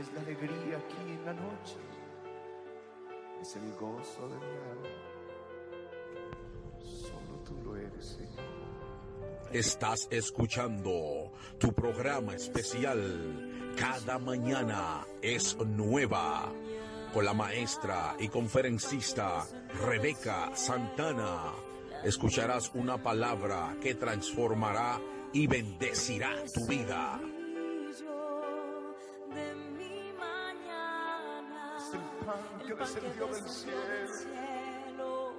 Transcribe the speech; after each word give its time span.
Eres 0.00 0.14
la 0.14 0.20
alegría 0.22 0.78
aquí 0.78 1.10
en 1.10 1.24
la 1.26 1.34
noche. 1.34 1.76
Es 3.42 3.54
el 3.56 3.70
gozo 3.74 4.28
de 4.28 4.36
mi 4.36 4.56
alma. 4.72 4.88
Solo 6.78 7.38
tú 7.44 7.54
lo 7.62 7.76
eres, 7.76 8.06
Señor. 8.06 9.52
Estás 9.52 10.08
escuchando 10.10 11.32
tu 11.58 11.74
programa 11.74 12.34
especial 12.34 13.74
Cada 13.76 14.18
mañana 14.18 15.06
es 15.20 15.58
nueva 15.58 16.50
con 17.12 17.26
la 17.26 17.34
maestra 17.34 18.16
y 18.18 18.28
conferencista 18.28 19.46
Rebeca 19.84 20.56
Santana. 20.56 21.52
Escucharás 22.04 22.70
una 22.72 23.02
palabra 23.02 23.76
que 23.82 23.96
transformará 23.96 24.98
y 25.34 25.46
bendecirá 25.46 26.42
tu 26.54 26.66
vida. 26.66 27.20
Que 32.76 32.84
descendió 32.84 33.26
del 33.26 33.48
cielo. 33.48 35.32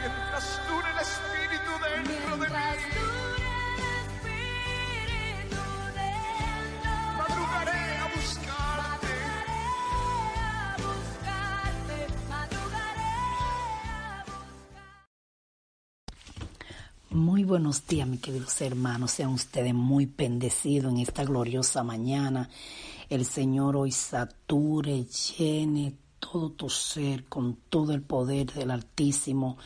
Mientras 0.00 0.60
dure 0.68 0.90
el 0.90 0.98
Espíritu 0.98 1.70
dentro 1.82 2.36
de 2.36 2.48
mí. 2.48 3.33
Muy 17.14 17.44
buenos 17.44 17.86
días, 17.86 18.08
mis 18.08 18.18
queridos 18.18 18.60
hermanos. 18.60 19.12
Sean 19.12 19.34
ustedes 19.34 19.72
muy 19.72 20.06
bendecidos 20.06 20.92
en 20.92 20.98
esta 20.98 21.22
gloriosa 21.22 21.84
mañana. 21.84 22.50
El 23.08 23.24
Señor 23.24 23.76
hoy 23.76 23.92
sature, 23.92 25.04
llene 25.38 25.94
todo 26.18 26.50
tu 26.50 26.68
ser 26.68 27.26
con 27.26 27.54
todo 27.68 27.92
el 27.92 28.02
poder 28.02 28.52
del 28.52 28.72
Altísimo. 28.72 29.58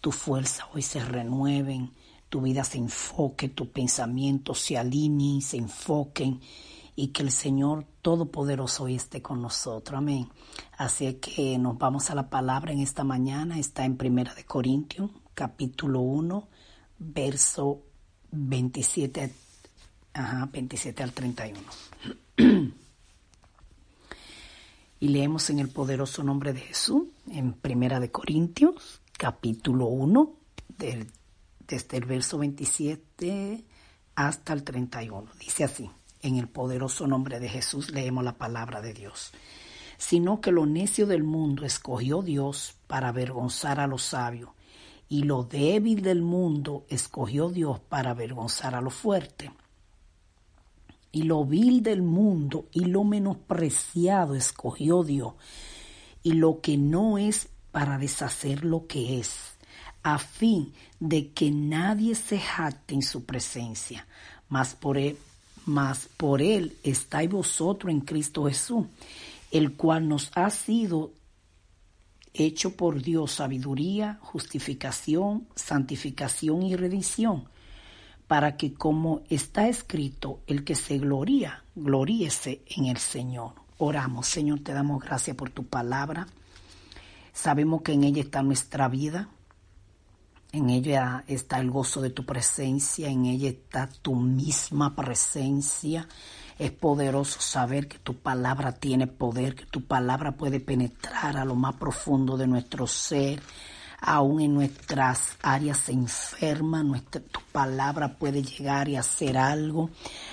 Tu 0.00 0.10
fuerza 0.10 0.66
hoy 0.74 0.82
se 0.82 0.98
renueven, 0.98 1.92
tu 2.28 2.40
vida 2.40 2.64
se 2.64 2.78
enfoque, 2.78 3.50
tus 3.50 3.68
pensamientos 3.68 4.58
se 4.58 4.76
alineen, 4.76 5.42
se 5.42 5.58
enfoquen 5.58 6.40
y 6.96 7.08
que 7.08 7.22
el 7.22 7.30
Señor 7.30 7.86
Todopoderoso 8.02 8.82
hoy 8.82 8.96
esté 8.96 9.22
con 9.22 9.40
nosotros. 9.40 9.96
Amén. 9.96 10.28
Así 10.76 11.14
que 11.14 11.56
nos 11.56 11.78
vamos 11.78 12.10
a 12.10 12.16
la 12.16 12.28
palabra 12.28 12.72
en 12.72 12.80
esta 12.80 13.04
mañana. 13.04 13.60
Está 13.60 13.84
en 13.84 13.96
Primera 13.96 14.34
de 14.34 14.44
Corintios, 14.44 15.12
capítulo 15.34 16.00
1 16.00 16.55
verso 16.98 17.82
27, 18.30 19.32
ajá, 20.14 20.48
27 20.52 21.02
al 21.02 21.12
31. 21.12 21.60
y 25.00 25.08
leemos 25.08 25.50
en 25.50 25.58
el 25.58 25.68
poderoso 25.68 26.22
nombre 26.22 26.52
de 26.52 26.60
Jesús, 26.60 27.04
en 27.30 27.52
Primera 27.52 28.00
de 28.00 28.10
Corintios, 28.10 29.00
capítulo 29.16 29.86
1, 29.86 30.32
del, 30.78 31.10
desde 31.66 31.98
el 31.98 32.04
verso 32.04 32.38
27 32.38 33.64
hasta 34.14 34.52
el 34.52 34.64
31. 34.64 35.30
Dice 35.38 35.64
así, 35.64 35.90
en 36.22 36.36
el 36.36 36.48
poderoso 36.48 37.06
nombre 37.06 37.38
de 37.40 37.48
Jesús 37.48 37.90
leemos 37.90 38.24
la 38.24 38.36
palabra 38.36 38.80
de 38.80 38.94
Dios. 38.94 39.32
Sino 39.98 40.40
que 40.40 40.52
lo 40.52 40.66
necio 40.66 41.06
del 41.06 41.24
mundo 41.24 41.64
escogió 41.64 42.20
Dios 42.22 42.74
para 42.86 43.08
avergonzar 43.08 43.80
a 43.80 43.86
los 43.86 44.02
sabios 44.02 44.50
y 45.08 45.22
lo 45.22 45.44
débil 45.44 46.02
del 46.02 46.22
mundo 46.22 46.84
escogió 46.88 47.48
Dios 47.48 47.80
para 47.80 48.10
avergonzar 48.10 48.74
a 48.74 48.80
lo 48.80 48.90
fuerte. 48.90 49.50
Y 51.12 51.22
lo 51.22 51.44
vil 51.44 51.82
del 51.82 52.02
mundo 52.02 52.66
y 52.72 52.84
lo 52.86 53.04
menospreciado 53.04 54.34
escogió 54.34 55.02
Dios, 55.04 55.34
y 56.22 56.32
lo 56.32 56.60
que 56.60 56.76
no 56.76 57.18
es 57.18 57.48
para 57.70 57.98
deshacer 57.98 58.64
lo 58.64 58.86
que 58.86 59.20
es, 59.20 59.56
a 60.02 60.18
fin 60.18 60.72
de 60.98 61.30
que 61.30 61.50
nadie 61.50 62.14
se 62.14 62.38
jacte 62.38 62.94
en 62.94 63.02
su 63.02 63.24
presencia, 63.24 64.06
mas 64.48 64.74
por 64.74 64.98
él, 64.98 65.16
mas 65.64 66.08
por 66.16 66.42
él 66.42 66.76
estáis 66.82 67.30
vosotros 67.30 67.92
en 67.92 68.00
Cristo 68.00 68.44
Jesús, 68.46 68.86
el 69.50 69.74
cual 69.74 70.08
nos 70.08 70.30
ha 70.34 70.50
sido 70.50 71.12
hecho 72.38 72.76
por 72.76 73.02
Dios 73.02 73.32
sabiduría, 73.32 74.18
justificación, 74.22 75.48
santificación 75.54 76.62
y 76.62 76.76
redención, 76.76 77.48
para 78.26 78.56
que 78.56 78.74
como 78.74 79.22
está 79.28 79.68
escrito, 79.68 80.40
el 80.46 80.64
que 80.64 80.74
se 80.74 80.98
gloría, 80.98 81.64
gloríese 81.74 82.62
en 82.66 82.86
el 82.86 82.98
Señor. 82.98 83.52
Oramos, 83.78 84.26
Señor, 84.26 84.60
te 84.60 84.72
damos 84.72 85.02
gracias 85.02 85.36
por 85.36 85.50
tu 85.50 85.66
palabra. 85.66 86.26
Sabemos 87.32 87.82
que 87.82 87.92
en 87.92 88.04
ella 88.04 88.22
está 88.22 88.42
nuestra 88.42 88.88
vida, 88.88 89.28
en 90.52 90.70
ella 90.70 91.24
está 91.26 91.60
el 91.60 91.70
gozo 91.70 92.00
de 92.00 92.10
tu 92.10 92.24
presencia, 92.24 93.08
en 93.08 93.26
ella 93.26 93.50
está 93.50 93.88
tu 93.88 94.14
misma 94.14 94.96
presencia. 94.96 96.08
Es 96.58 96.70
poderoso 96.70 97.40
saber 97.40 97.86
que 97.86 97.98
tu 97.98 98.14
palabra 98.14 98.72
tiene 98.72 99.06
poder, 99.06 99.54
que 99.54 99.66
tu 99.66 99.82
palabra 99.82 100.32
puede 100.32 100.58
penetrar 100.58 101.36
a 101.36 101.44
lo 101.44 101.54
más 101.54 101.76
profundo 101.76 102.38
de 102.38 102.46
nuestro 102.46 102.86
ser, 102.86 103.42
aún 104.00 104.40
en 104.40 104.54
nuestras 104.54 105.36
áreas 105.42 105.88
enfermas, 105.90 106.84
nuestra, 106.84 107.20
tu 107.20 107.40
palabra 107.52 108.16
puede 108.16 108.42
llegar 108.42 108.88
y 108.88 108.96
hacer 108.96 109.36
algo. 109.36 109.90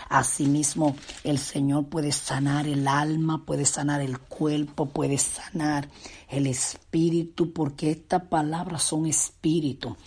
Asimismo, 0.07 0.95
el 1.25 1.39
Señor 1.39 1.87
puede 1.87 2.13
sanar 2.13 2.67
el 2.67 2.87
alma, 2.87 3.43
puede 3.45 3.65
sanar 3.65 3.99
el 4.01 4.19
cuerpo, 4.19 4.87
puede 4.87 5.17
sanar 5.17 5.89
el 6.29 6.47
espíritu, 6.47 7.51
porque 7.51 7.91
estas 7.91 8.23
palabras 8.23 8.83
son 8.83 9.07
espíritu. 9.07 9.97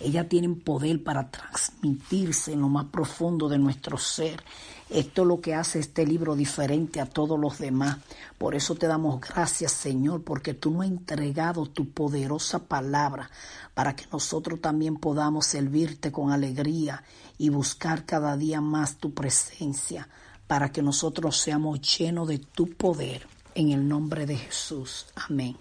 Ellas 0.00 0.28
tienen 0.28 0.60
poder 0.60 1.04
para 1.04 1.30
transmitirse 1.30 2.54
en 2.54 2.62
lo 2.62 2.68
más 2.68 2.86
profundo 2.86 3.48
de 3.48 3.58
nuestro 3.58 3.98
ser. 3.98 4.42
Esto 4.90 5.22
es 5.22 5.28
lo 5.28 5.40
que 5.40 5.54
hace 5.54 5.78
este 5.78 6.04
libro 6.04 6.34
diferente 6.34 7.00
a 7.00 7.06
todos 7.06 7.38
los 7.38 7.58
demás. 7.58 7.98
Por 8.38 8.56
eso 8.56 8.74
te 8.74 8.88
damos 8.88 9.20
gracias, 9.20 9.70
Señor, 9.70 10.24
porque 10.24 10.52
tú 10.52 10.72
nos 10.72 10.82
has 10.82 10.88
entregado 10.88 11.66
tu 11.66 11.90
poderosa 11.90 12.58
palabra 12.58 13.30
para 13.72 13.94
que 13.94 14.06
nosotros 14.12 14.60
también 14.60 14.96
podamos 14.96 15.46
servirte 15.46 16.10
con 16.10 16.32
alegría 16.32 17.04
y 17.38 17.50
buscar 17.50 18.04
cada 18.04 18.36
día 18.36 18.60
más 18.60 18.96
tu 18.96 19.14
presencia, 19.14 20.08
para 20.48 20.72
que 20.72 20.82
nosotros 20.82 21.36
seamos 21.36 21.80
llenos 21.98 22.26
de 22.26 22.38
tu 22.38 22.70
poder. 22.70 23.28
En 23.54 23.70
el 23.70 23.86
nombre 23.86 24.26
de 24.26 24.36
Jesús. 24.36 25.06
Amén. 25.14 25.56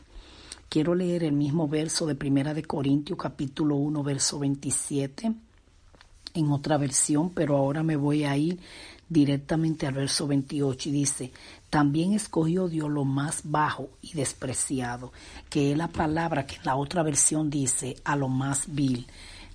Quiero 0.69 0.95
leer 0.95 1.23
el 1.23 1.33
mismo 1.33 1.67
verso 1.67 2.05
de 2.05 2.15
Primera 2.15 2.53
de 2.53 2.63
Corintios 2.63 3.17
capítulo 3.17 3.75
1 3.75 4.03
verso 4.03 4.39
27 4.39 5.33
en 6.33 6.51
otra 6.51 6.77
versión, 6.77 7.31
pero 7.31 7.57
ahora 7.57 7.83
me 7.83 7.95
voy 7.95 8.23
a 8.23 8.37
ir 8.37 8.59
directamente 9.09 9.87
al 9.87 9.95
verso 9.95 10.27
28 10.27 10.89
y 10.89 10.91
dice, 10.91 11.31
también 11.69 12.13
escogió 12.13 12.67
Dios 12.67 12.89
lo 12.89 13.05
más 13.05 13.41
bajo 13.43 13.89
y 14.01 14.13
despreciado, 14.13 15.11
que 15.49 15.71
es 15.71 15.77
la 15.77 15.87
palabra 15.87 16.45
que 16.45 16.55
en 16.55 16.65
la 16.65 16.75
otra 16.75 17.03
versión 17.03 17.49
dice 17.49 17.97
a 18.05 18.15
lo 18.15 18.27
más 18.29 18.73
vil. 18.73 19.07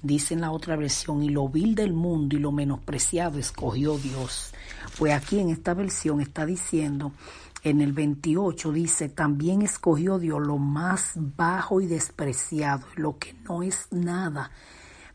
Dice 0.02 0.34
en 0.34 0.42
la 0.42 0.50
otra 0.50 0.76
versión, 0.76 1.22
y 1.22 1.30
lo 1.30 1.48
vil 1.48 1.74
del 1.74 1.94
mundo 1.94 2.36
y 2.36 2.38
lo 2.38 2.52
menospreciado 2.52 3.38
escogió 3.38 3.96
Dios. 3.96 4.52
Pues 4.98 5.14
aquí 5.14 5.38
en 5.38 5.48
esta 5.48 5.72
versión 5.72 6.20
está 6.20 6.44
diciendo, 6.44 7.12
en 7.62 7.80
el 7.80 7.94
28 7.94 8.70
dice, 8.72 9.08
también 9.08 9.62
escogió 9.62 10.18
Dios 10.18 10.42
lo 10.42 10.58
más 10.58 11.12
bajo 11.14 11.80
y 11.80 11.86
despreciado, 11.86 12.84
lo 12.96 13.18
que 13.18 13.34
no 13.44 13.62
es 13.62 13.88
nada 13.90 14.50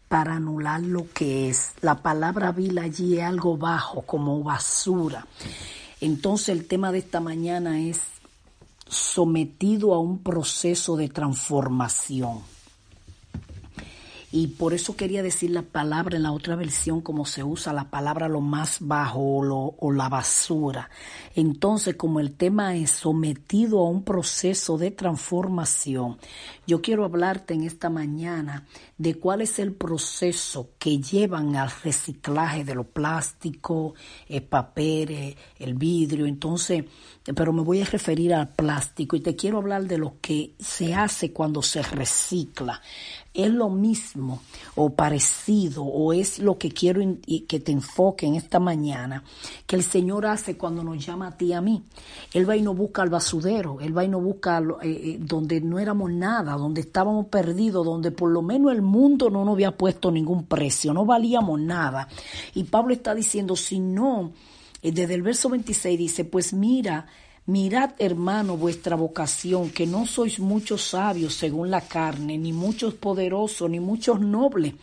para 0.09 0.35
anular 0.35 0.81
lo 0.81 1.05
que 1.13 1.49
es. 1.49 1.73
La 1.81 2.01
palabra 2.01 2.51
vil 2.51 2.79
allí 2.79 3.19
es 3.19 3.23
algo 3.23 3.57
bajo, 3.57 4.01
como 4.01 4.43
basura. 4.43 5.25
Entonces 6.01 6.49
el 6.49 6.67
tema 6.67 6.91
de 6.91 6.97
esta 6.97 7.19
mañana 7.21 7.79
es 7.79 8.01
sometido 8.87 9.93
a 9.93 9.99
un 9.99 10.19
proceso 10.19 10.97
de 10.97 11.07
transformación. 11.07 12.39
y 14.31 14.45
por 14.45 14.75
eso 14.75 14.95
quería 14.95 15.23
decir 15.23 15.49
la 15.49 15.63
palabra 15.63 16.15
en 16.15 16.21
la 16.21 16.31
otra 16.31 16.55
versión 16.55 17.01
como 17.01 17.25
se 17.25 17.43
usa 17.43 17.73
la 17.73 17.89
palabra 17.89 18.27
lo 18.27 18.41
más 18.41 18.77
bajo 18.79 19.19
o, 19.19 19.75
o 19.79 19.91
la 19.91 20.07
basura. 20.07 20.91
Entonces, 21.33 21.95
como 21.95 22.19
el 22.19 22.35
tema 22.35 22.75
es 22.75 22.91
sometido 22.91 23.79
a 23.79 23.89
un 23.89 24.03
proceso 24.03 24.77
de 24.77 24.91
transformación, 24.91 26.19
yo 26.67 26.79
quiero 26.79 27.05
hablarte 27.05 27.55
en 27.55 27.63
esta 27.63 27.89
mañana 27.89 28.67
de 28.99 29.15
cuál 29.15 29.41
es 29.41 29.59
el 29.59 29.73
proceso 29.73 30.71
que 30.77 30.99
llevan 30.99 31.55
al 31.55 31.71
reciclaje 31.83 32.65
de 32.65 32.75
lo 32.75 32.83
plástico, 32.83 33.95
el 34.27 34.43
papel, 34.43 35.09
eh, 35.09 35.37
el 35.57 35.73
vidrio. 35.75 36.25
Entonces, 36.25 36.83
pero 37.35 37.53
me 37.53 37.61
voy 37.61 37.81
a 37.81 37.85
referir 37.85 38.33
al 38.33 38.49
plástico 38.49 39.15
y 39.15 39.21
te 39.21 39.37
quiero 39.37 39.59
hablar 39.59 39.85
de 39.85 39.97
lo 39.97 40.15
que 40.19 40.53
se 40.59 40.93
hace 40.93 41.31
cuando 41.31 41.61
se 41.61 41.81
recicla. 41.81 42.81
Es 43.33 43.49
lo 43.49 43.69
mismo 43.69 44.41
o 44.75 44.89
parecido 44.95 45.83
o 45.83 46.11
es 46.11 46.39
lo 46.39 46.57
que 46.57 46.71
quiero 46.71 47.01
que 47.47 47.59
te 47.59 47.71
enfoque 47.71 48.25
en 48.25 48.35
esta 48.35 48.59
mañana 48.59 49.23
que 49.65 49.75
el 49.75 49.83
Señor 49.83 50.25
hace 50.25 50.57
cuando 50.57 50.83
nos 50.83 51.05
llama 51.05 51.27
a 51.27 51.37
ti 51.37 51.47
y 51.47 51.53
a 51.53 51.61
mí. 51.61 51.83
Él 52.33 52.49
va 52.49 52.57
y 52.57 52.61
nos 52.61 52.75
busca 52.75 53.03
al 53.03 53.09
basurero, 53.09 53.79
Él 53.79 53.95
va 53.95 54.03
y 54.03 54.07
nos 54.07 54.23
busca 54.23 54.59
eh, 54.59 54.65
eh, 54.83 55.17
donde 55.21 55.61
no 55.61 55.79
éramos 55.79 56.11
nada, 56.11 56.53
donde 56.53 56.81
estábamos 56.81 57.27
perdidos, 57.27 57.85
donde 57.85 58.11
por 58.11 58.31
lo 58.31 58.41
menos 58.41 58.71
el 58.71 58.81
mundo 58.89 59.29
no 59.29 59.45
nos 59.45 59.53
había 59.53 59.77
puesto 59.77 60.11
ningún 60.11 60.45
precio, 60.45 60.93
no 60.93 61.05
valíamos 61.05 61.59
nada. 61.59 62.07
Y 62.53 62.65
Pablo 62.65 62.93
está 62.93 63.15
diciendo, 63.15 63.55
si 63.55 63.79
no, 63.79 64.33
eh, 64.81 64.91
desde 64.91 65.13
el 65.13 65.21
verso 65.21 65.49
26 65.49 65.97
dice, 65.97 66.25
pues 66.25 66.51
mira, 66.51 67.05
Mirad, 67.49 67.93
hermano, 67.97 68.57
vuestra 68.57 68.95
vocación, 68.95 69.71
que 69.71 69.87
no 69.87 70.05
sois 70.05 70.39
muchos 70.39 70.83
sabios 70.83 71.33
según 71.33 71.71
la 71.71 71.81
carne, 71.81 72.37
ni 72.37 72.53
muchos 72.53 72.93
poderosos, 72.93 73.67
ni 73.67 73.79
muchos 73.79 74.21
nobles. 74.21 74.75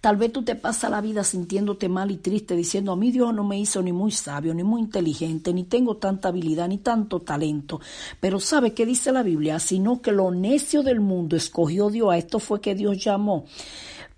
Tal 0.00 0.16
vez 0.16 0.32
tú 0.32 0.42
te 0.42 0.54
pasas 0.54 0.90
la 0.90 1.00
vida 1.00 1.24
sintiéndote 1.24 1.88
mal 1.88 2.10
y 2.10 2.16
triste, 2.16 2.54
diciendo, 2.54 2.92
a 2.92 2.96
mí 2.96 3.10
Dios 3.10 3.34
no 3.34 3.44
me 3.44 3.58
hizo 3.58 3.82
ni 3.82 3.92
muy 3.92 4.12
sabio, 4.12 4.54
ni 4.54 4.64
muy 4.64 4.80
inteligente, 4.80 5.52
ni 5.52 5.64
tengo 5.64 5.96
tanta 5.96 6.28
habilidad, 6.28 6.68
ni 6.68 6.78
tanto 6.78 7.20
talento. 7.20 7.80
Pero 8.20 8.40
¿sabe 8.40 8.72
qué 8.72 8.86
dice 8.86 9.12
la 9.12 9.22
Biblia? 9.22 9.58
Sino 9.58 10.00
que 10.00 10.12
lo 10.12 10.30
necio 10.30 10.82
del 10.82 11.00
mundo 11.00 11.36
escogió 11.36 11.90
Dios, 11.90 12.12
a 12.12 12.18
esto 12.18 12.38
fue 12.38 12.60
que 12.60 12.74
Dios 12.74 13.02
llamó 13.02 13.46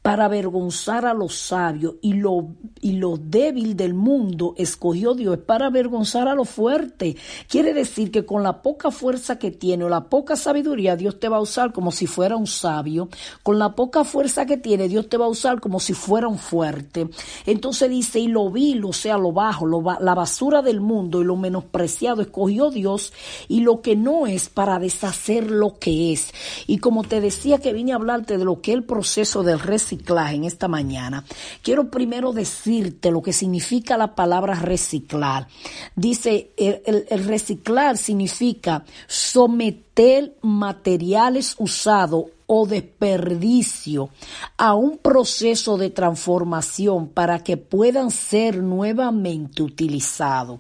para 0.02 0.25
avergonzar 0.25 1.05
a 1.05 1.12
los 1.12 1.35
sabios 1.35 1.97
y 2.00 2.14
lo, 2.14 2.55
y 2.81 2.93
lo 2.93 3.19
débil 3.19 3.76
del 3.76 3.93
mundo 3.93 4.55
escogió 4.56 5.14
Dios 5.14 5.38
para 5.38 5.67
avergonzar 5.67 6.26
a 6.26 6.35
los 6.35 6.49
fuertes. 6.49 7.17
Quiere 7.49 7.75
decir 7.75 8.11
que 8.11 8.25
con 8.25 8.43
la 8.43 8.62
poca 8.62 8.91
fuerza 8.91 9.38
que 9.38 9.50
tiene 9.50 9.85
o 9.85 9.91
la 9.91 10.08
poca 10.08 10.37
sabiduría 10.37 10.97
Dios 10.97 11.20
te 11.20 11.29
va 11.29 11.37
a 11.37 11.41
usar 11.41 11.73
como 11.73 11.93
si 11.93 12.06
fuera 12.06 12.37
un 12.37 12.47
sabio. 12.47 13.11
Con 13.43 13.58
la 13.58 13.75
poca 13.75 14.05
fuerza 14.05 14.47
que 14.47 14.56
tiene 14.56 14.88
Dios 14.88 15.06
te 15.11 15.19
va 15.19 15.26
a 15.26 15.29
usar 15.29 15.61
como 15.61 15.81
si 15.81 15.93
fuera 15.93 16.29
un 16.29 16.38
fuerte. 16.38 17.11
Entonces 17.44 17.91
dice, 17.91 18.20
y 18.20 18.29
lo 18.29 18.50
vil, 18.50 18.82
o 18.87 18.94
sea, 18.94 19.19
lo 19.19 19.32
bajo, 19.32 19.67
lo, 19.67 19.82
la 19.82 20.14
basura 20.14 20.62
del 20.62 20.81
mundo 20.81 21.20
y 21.20 21.25
lo 21.25 21.37
menospreciado 21.37 22.23
escogió 22.23 22.70
Dios 22.70 23.12
y 23.49 23.61
lo 23.61 23.82
que 23.82 23.97
no 23.97 24.26
es 24.26 24.49
para 24.49 24.79
deshacer 24.79 25.50
lo 25.50 25.79
que 25.79 26.14
es. 26.14 26.32
Y 26.67 26.79
como 26.79 27.05
te 27.05 27.20
decía 27.20 27.58
que 27.58 27.75
vine 27.75 27.93
a 27.93 27.97
hablarte 27.97 28.38
de 28.38 28.47
lo 28.47 28.62
que 28.62 28.70
es 28.70 28.79
el 28.79 28.85
proceso 28.85 29.43
del 29.43 29.61
resto 29.61 29.89
en 29.92 30.44
esta 30.44 30.69
mañana, 30.69 31.25
quiero 31.62 31.90
primero 31.90 32.32
decirte 32.32 33.10
lo 33.10 33.22
que 33.22 33.32
significa 33.32 33.96
la 33.96 34.14
palabra 34.14 34.54
reciclar. 34.54 35.48
Dice, 35.96 36.50
el, 36.56 37.06
el 37.08 37.25
reciclar 37.25 37.96
significa 37.96 38.84
someter 39.06 40.37
materiales 40.42 41.54
usados 41.58 42.26
o 42.52 42.66
desperdicio 42.66 44.10
a 44.56 44.75
un 44.75 44.98
proceso 44.98 45.78
de 45.78 45.90
transformación 45.90 47.06
para 47.06 47.44
que 47.44 47.56
puedan 47.56 48.10
ser 48.10 48.60
nuevamente 48.60 49.62
utilizados. 49.62 50.58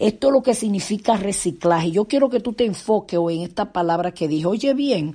Esto 0.00 0.26
es 0.26 0.32
lo 0.32 0.42
que 0.42 0.54
significa 0.54 1.16
reciclaje. 1.16 1.92
Yo 1.92 2.06
quiero 2.06 2.28
que 2.28 2.40
tú 2.40 2.54
te 2.54 2.64
enfoques 2.64 3.20
hoy 3.20 3.36
en 3.36 3.42
esta 3.42 3.72
palabra 3.72 4.10
que 4.10 4.26
dije. 4.26 4.46
Oye 4.46 4.74
bien, 4.74 5.14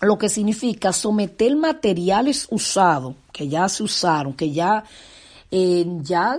lo 0.00 0.18
que 0.18 0.28
significa 0.28 0.92
someter 0.92 1.56
materiales 1.56 2.46
usados, 2.50 3.14
que 3.32 3.48
ya 3.48 3.68
se 3.68 3.82
usaron, 3.82 4.32
que 4.34 4.52
ya, 4.52 4.84
eh, 5.50 5.86
ya 6.02 6.38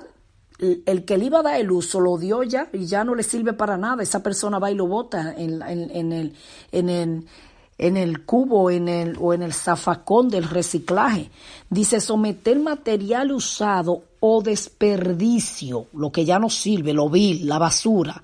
el 0.60 1.06
que 1.06 1.18
le 1.18 1.26
iba 1.26 1.40
a 1.40 1.44
dar 1.44 1.60
el 1.60 1.72
uso 1.72 2.00
lo 2.00 2.18
dio 2.18 2.44
ya 2.44 2.70
y 2.74 2.86
ya 2.86 3.04
no 3.04 3.16
le 3.16 3.24
sirve 3.24 3.54
para 3.54 3.78
nada. 3.78 4.04
Esa 4.04 4.22
persona 4.22 4.60
va 4.60 4.72
y 4.72 4.76
lo 4.76 4.88
bota 4.88 5.34
en, 5.38 5.62
en, 5.62 6.12
el, 6.12 6.34
en, 6.72 6.90
el, 6.90 7.26
en 7.78 7.98
el 7.98 8.26
cubo 8.26 8.70
en 8.70 8.88
el, 8.88 9.18
o 9.20 9.34
en 9.34 9.42
el 9.42 9.54
zafacón 9.54 10.30
del 10.30 10.44
reciclaje. 10.44 11.30
Dice 11.70 12.00
someter 12.00 12.60
material 12.60 13.32
usado 13.32 14.04
o 14.20 14.42
desperdicio, 14.42 15.88
lo 15.94 16.12
que 16.12 16.26
ya 16.26 16.40
no 16.40 16.50
sirve, 16.50 16.94
lo 16.94 17.10
vil, 17.10 17.48
la 17.48 17.58
basura, 17.58 18.22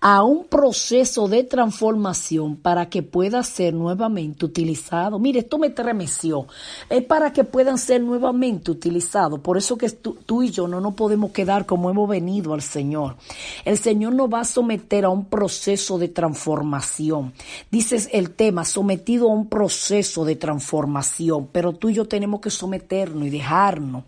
a 0.00 0.22
un 0.22 0.46
proceso 0.46 1.28
de 1.28 1.44
transformación 1.44 2.56
para 2.56 2.88
que 2.88 3.02
pueda 3.02 3.42
ser 3.42 3.74
nuevamente 3.74 4.46
utilizado. 4.46 5.18
Mire, 5.18 5.40
esto 5.40 5.58
me 5.58 5.68
tremeció. 5.68 6.46
Es 6.88 7.04
para 7.04 7.32
que 7.32 7.44
puedan 7.44 7.76
ser 7.76 8.00
nuevamente 8.00 8.70
utilizados. 8.70 9.40
Por 9.40 9.58
eso 9.58 9.76
que 9.76 9.90
tú, 9.90 10.42
y 10.42 10.50
yo 10.50 10.66
no 10.66 10.80
nos 10.80 10.94
podemos 10.94 11.32
quedar 11.32 11.66
como 11.66 11.90
hemos 11.90 12.08
venido 12.08 12.54
al 12.54 12.62
Señor. 12.62 13.16
El 13.64 13.76
Señor 13.76 14.14
nos 14.14 14.32
va 14.32 14.40
a 14.40 14.44
someter 14.44 15.04
a 15.04 15.10
un 15.10 15.26
proceso 15.26 15.98
de 15.98 16.08
transformación. 16.08 17.34
Dices 17.70 18.08
el 18.12 18.30
tema, 18.30 18.64
sometido 18.64 19.28
a 19.28 19.34
un 19.34 19.48
proceso 19.48 20.24
de 20.24 20.36
transformación. 20.36 21.48
Pero 21.52 21.74
tú 21.74 21.90
y 21.90 21.94
yo 21.94 22.06
tenemos 22.06 22.40
que 22.40 22.50
someternos 22.50 23.26
y 23.26 23.30
dejarnos 23.30 24.04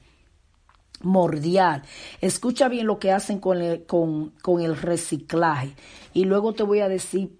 mordial. 1.02 1.82
Escucha 2.20 2.68
bien 2.68 2.86
lo 2.86 2.98
que 2.98 3.12
hacen 3.12 3.38
con 3.38 3.60
el, 3.60 3.84
con, 3.86 4.30
con 4.42 4.60
el 4.60 4.76
reciclaje 4.76 5.74
y 6.12 6.24
luego 6.24 6.52
te 6.52 6.62
voy 6.62 6.80
a 6.80 6.88
decir 6.88 7.38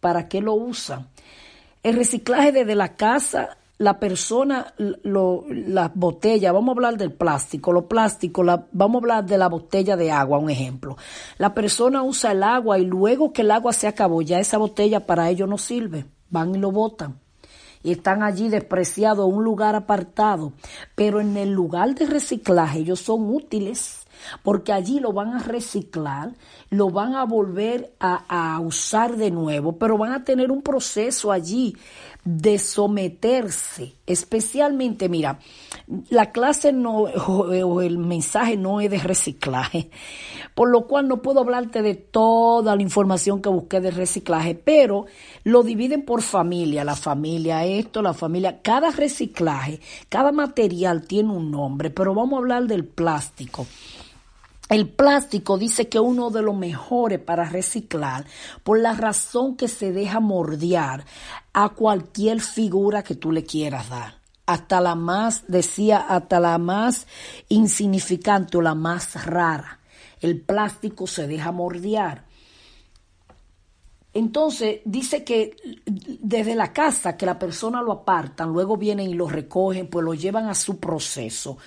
para 0.00 0.28
qué 0.28 0.40
lo 0.40 0.54
usan. 0.54 1.08
El 1.82 1.96
reciclaje 1.96 2.52
desde 2.52 2.74
la 2.74 2.96
casa, 2.96 3.58
la 3.78 3.98
persona, 3.98 4.74
lo, 4.76 5.44
las 5.48 5.94
botellas, 5.94 6.52
vamos 6.52 6.68
a 6.68 6.76
hablar 6.76 6.96
del 6.96 7.12
plástico, 7.12 7.72
lo 7.72 7.88
plástico, 7.88 8.42
la, 8.42 8.66
vamos 8.72 8.96
a 8.96 9.02
hablar 9.02 9.26
de 9.26 9.38
la 9.38 9.48
botella 9.48 9.96
de 9.96 10.10
agua, 10.10 10.38
un 10.38 10.50
ejemplo. 10.50 10.96
La 11.38 11.54
persona 11.54 12.02
usa 12.02 12.32
el 12.32 12.42
agua 12.42 12.78
y 12.78 12.86
luego 12.86 13.32
que 13.32 13.42
el 13.42 13.50
agua 13.50 13.72
se 13.72 13.86
acabó, 13.86 14.22
ya 14.22 14.38
esa 14.38 14.58
botella 14.58 15.06
para 15.06 15.28
ellos 15.28 15.48
no 15.48 15.58
sirve, 15.58 16.06
van 16.30 16.54
y 16.54 16.58
lo 16.58 16.70
botan 16.70 17.23
y 17.84 17.92
están 17.92 18.24
allí 18.24 18.48
despreciados, 18.48 19.32
un 19.32 19.44
lugar 19.44 19.76
apartado. 19.76 20.54
Pero 20.96 21.20
en 21.20 21.36
el 21.36 21.52
lugar 21.52 21.94
de 21.94 22.06
reciclaje 22.06 22.80
ellos 22.80 22.98
son 22.98 23.32
útiles 23.32 24.00
porque 24.42 24.72
allí 24.72 25.00
lo 25.00 25.12
van 25.12 25.34
a 25.34 25.38
reciclar, 25.38 26.32
lo 26.70 26.90
van 26.90 27.14
a 27.14 27.24
volver 27.24 27.94
a, 28.00 28.54
a, 28.54 28.60
usar 28.60 29.16
de 29.16 29.30
nuevo, 29.30 29.76
pero 29.76 29.98
van 29.98 30.12
a 30.12 30.24
tener 30.24 30.50
un 30.50 30.62
proceso 30.62 31.30
allí 31.30 31.76
de 32.24 32.58
someterse, 32.58 33.96
especialmente, 34.06 35.10
mira, 35.10 35.40
la 36.08 36.32
clase 36.32 36.72
no, 36.72 37.02
o, 37.02 37.80
el 37.82 37.98
mensaje 37.98 38.56
no 38.56 38.80
es 38.80 38.90
de 38.90 38.98
reciclaje, 38.98 39.90
por 40.54 40.70
lo 40.70 40.86
cual 40.86 41.06
no 41.06 41.20
puedo 41.20 41.40
hablarte 41.40 41.82
de 41.82 41.94
toda 41.94 42.76
la 42.76 42.82
información 42.82 43.42
que 43.42 43.50
busqué 43.50 43.80
de 43.80 43.90
reciclaje, 43.90 44.54
pero 44.54 45.04
lo 45.42 45.62
dividen 45.62 46.06
por 46.06 46.22
familia, 46.22 46.82
la 46.82 46.96
familia 46.96 47.66
esto, 47.66 48.00
la 48.00 48.14
familia, 48.14 48.62
cada 48.62 48.90
reciclaje, 48.90 49.80
cada 50.08 50.32
material 50.32 51.06
tiene 51.06 51.30
un 51.30 51.50
nombre, 51.50 51.90
pero 51.90 52.14
vamos 52.14 52.34
a 52.34 52.38
hablar 52.38 52.64
del 52.64 52.86
plástico. 52.86 53.66
El 54.70 54.88
plástico 54.88 55.58
dice 55.58 55.90
que 55.90 56.00
uno 56.00 56.30
de 56.30 56.40
los 56.40 56.56
mejores 56.56 57.20
para 57.20 57.44
reciclar 57.44 58.24
por 58.62 58.80
la 58.80 58.94
razón 58.94 59.56
que 59.56 59.68
se 59.68 59.92
deja 59.92 60.20
mordear 60.20 61.04
a 61.54 61.70
cualquier 61.70 62.40
figura 62.40 63.02
que 63.02 63.14
tú 63.14 63.32
le 63.32 63.44
quieras 63.44 63.88
dar. 63.88 64.18
Hasta 64.44 64.80
la 64.80 64.94
más, 64.94 65.44
decía, 65.48 65.98
hasta 65.98 66.38
la 66.38 66.58
más 66.58 67.06
insignificante 67.48 68.58
o 68.58 68.60
la 68.60 68.74
más 68.74 69.24
rara. 69.24 69.78
El 70.20 70.40
plástico 70.40 71.06
se 71.06 71.26
deja 71.26 71.52
mordear. 71.52 72.24
Entonces 74.12 74.80
dice 74.84 75.24
que 75.24 75.56
desde 75.86 76.54
la 76.54 76.72
casa 76.72 77.16
que 77.16 77.26
la 77.26 77.38
persona 77.38 77.82
lo 77.82 77.92
apartan, 77.92 78.52
luego 78.52 78.76
vienen 78.76 79.10
y 79.10 79.14
lo 79.14 79.28
recogen, 79.28 79.88
pues 79.88 80.04
lo 80.04 80.14
llevan 80.14 80.48
a 80.48 80.54
su 80.54 80.78
proceso. 80.78 81.58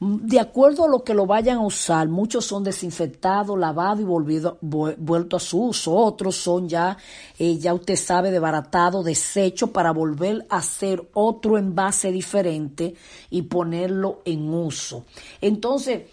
De 0.00 0.40
acuerdo 0.40 0.86
a 0.86 0.88
lo 0.88 1.04
que 1.04 1.12
lo 1.12 1.26
vayan 1.26 1.58
a 1.58 1.66
usar, 1.66 2.08
muchos 2.08 2.46
son 2.46 2.64
desinfectados, 2.64 3.58
lavados 3.58 4.00
y 4.00 4.04
volvido, 4.04 4.56
vuelto 4.62 5.36
a 5.36 5.40
su 5.40 5.62
uso. 5.62 5.92
Otros 5.92 6.36
son 6.36 6.70
ya, 6.70 6.96
eh, 7.38 7.58
ya 7.58 7.74
usted 7.74 7.96
sabe, 7.96 8.30
desbaratados, 8.30 9.04
desechos 9.04 9.68
para 9.68 9.90
volver 9.90 10.46
a 10.48 10.56
hacer 10.56 11.06
otro 11.12 11.58
envase 11.58 12.10
diferente 12.12 12.94
y 13.28 13.42
ponerlo 13.42 14.22
en 14.24 14.48
uso. 14.48 15.04
Entonces, 15.42 16.04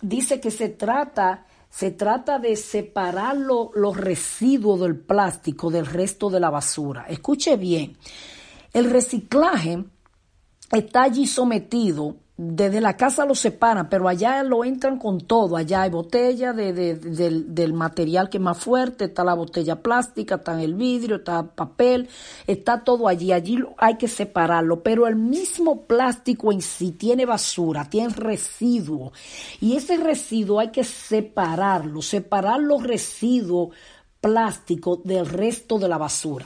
dice 0.00 0.40
que 0.40 0.50
se 0.50 0.70
trata, 0.70 1.44
se 1.68 1.90
trata 1.90 2.38
de 2.38 2.56
separar 2.56 3.36
los 3.36 3.94
residuos 3.94 4.80
del 4.80 4.96
plástico 4.96 5.70
del 5.70 5.84
resto 5.84 6.30
de 6.30 6.40
la 6.40 6.48
basura. 6.48 7.04
Escuche 7.10 7.58
bien, 7.58 7.98
el 8.72 8.88
reciclaje 8.88 9.84
está 10.72 11.02
allí 11.02 11.26
sometido 11.26 12.16
desde 12.38 12.82
la 12.82 12.98
casa 12.98 13.24
lo 13.24 13.34
separan, 13.34 13.88
pero 13.88 14.08
allá 14.08 14.42
lo 14.42 14.62
entran 14.62 14.98
con 14.98 15.22
todo. 15.22 15.56
Allá 15.56 15.82
hay 15.82 15.90
botella 15.90 16.52
de, 16.52 16.72
del, 16.74 17.54
del, 17.54 17.72
material 17.72 18.28
que 18.28 18.36
es 18.36 18.42
más 18.42 18.58
fuerte, 18.58 19.06
está 19.06 19.24
la 19.24 19.32
botella 19.32 19.76
plástica, 19.76 20.34
está 20.34 20.62
el 20.62 20.74
vidrio, 20.74 21.16
está 21.16 21.40
el 21.40 21.48
papel, 21.48 22.08
está 22.46 22.84
todo 22.84 23.08
allí. 23.08 23.32
Allí 23.32 23.58
hay 23.78 23.96
que 23.96 24.06
separarlo, 24.06 24.82
pero 24.82 25.06
el 25.06 25.16
mismo 25.16 25.86
plástico 25.86 26.52
en 26.52 26.60
sí 26.60 26.92
tiene 26.92 27.24
basura, 27.24 27.88
tiene 27.88 28.12
residuo. 28.12 29.12
Y 29.60 29.74
ese 29.76 29.96
residuo 29.96 30.60
hay 30.60 30.68
que 30.68 30.84
separarlo, 30.84 32.02
separar 32.02 32.60
los 32.60 32.82
residuos 32.82 33.70
plásticos 34.20 35.02
del 35.04 35.26
resto 35.26 35.78
de 35.78 35.88
la 35.88 35.96
basura 35.96 36.44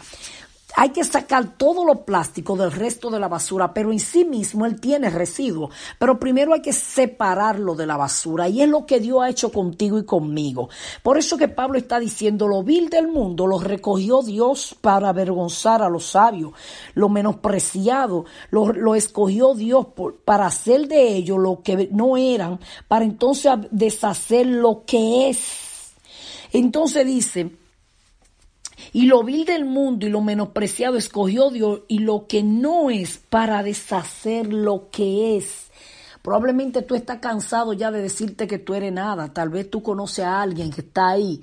hay 0.77 0.91
que 0.91 1.05
sacar 1.05 1.57
todo 1.57 1.85
lo 1.85 2.05
plástico 2.05 2.57
del 2.57 2.73
resto 2.73 3.11
de 3.11 3.19
la 3.19 3.29
basura, 3.29 3.75
pero 3.75 3.93
en 3.93 4.01
sí 4.01 4.25
mismo 4.25 4.67
él 4.67 4.81
tiene 4.81 5.11
residuos. 5.11 5.75
Pero 5.99 6.19
primero 6.19 6.55
hay 6.55 6.63
que 6.63 6.73
separarlo 6.73 7.75
de 7.75 7.87
la 7.87 7.97
basura 7.97 8.49
y 8.49 8.63
es 8.63 8.69
lo 8.69 8.87
que 8.87 9.01
Dios 9.01 9.23
ha 9.23 9.29
hecho 9.29 9.53
contigo 9.53 9.99
y 9.99 10.05
conmigo. 10.05 10.69
Por 11.03 11.19
eso 11.19 11.37
que 11.37 11.49
Pablo 11.49 11.79
está 11.79 11.99
diciendo, 11.99 12.49
lo 12.49 12.63
vil 12.63 12.89
del 12.89 13.09
mundo 13.09 13.47
lo 13.47 13.59
recogió 13.59 14.23
Dios 14.23 14.77
para 14.81 15.09
avergonzar 15.09 15.83
a 15.83 15.89
los 15.89 16.05
sabios, 16.07 16.53
lo 16.95 17.09
menospreciado, 17.09 18.25
lo, 18.51 18.73
lo 18.73 18.95
escogió 18.95 19.55
Dios 19.55 19.87
para 20.25 20.47
hacer 20.47 20.89
de 20.89 21.17
ellos 21.17 21.39
lo 21.39 21.63
que 21.63 21.89
no 21.93 22.17
eran, 22.17 22.61
para 22.89 23.05
entonces 23.05 23.53
deshacer 23.71 24.47
lo 24.47 24.85
que 24.87 25.31
es. 25.31 25.71
Entonces 26.53 27.07
dice, 27.07 27.60
y 28.93 29.07
lo 29.07 29.23
vil 29.23 29.45
del 29.45 29.65
mundo 29.65 30.07
y 30.07 30.11
lo 30.11 30.21
menospreciado 30.21 30.97
escogió 30.97 31.51
Dios 31.51 31.81
y 31.89 31.99
lo 31.99 32.27
que 32.27 32.43
no 32.43 32.91
es 32.91 33.19
para 33.19 33.63
deshacer 33.63 34.53
lo 34.53 34.89
que 34.91 35.37
es. 35.37 35.71
Probablemente 36.23 36.83
tú 36.83 36.95
estás 36.95 37.19
cansado 37.19 37.73
ya 37.73 37.91
de 37.91 38.03
decirte 38.03 38.47
que 38.47 38.59
tú 38.59 38.75
eres 38.75 38.93
nada. 38.93 39.33
Tal 39.33 39.49
vez 39.49 39.71
tú 39.71 39.83
conoces 39.83 40.25
a 40.25 40.43
alguien 40.43 40.71
que 40.71 40.83
está 40.83 41.09
ahí 41.09 41.43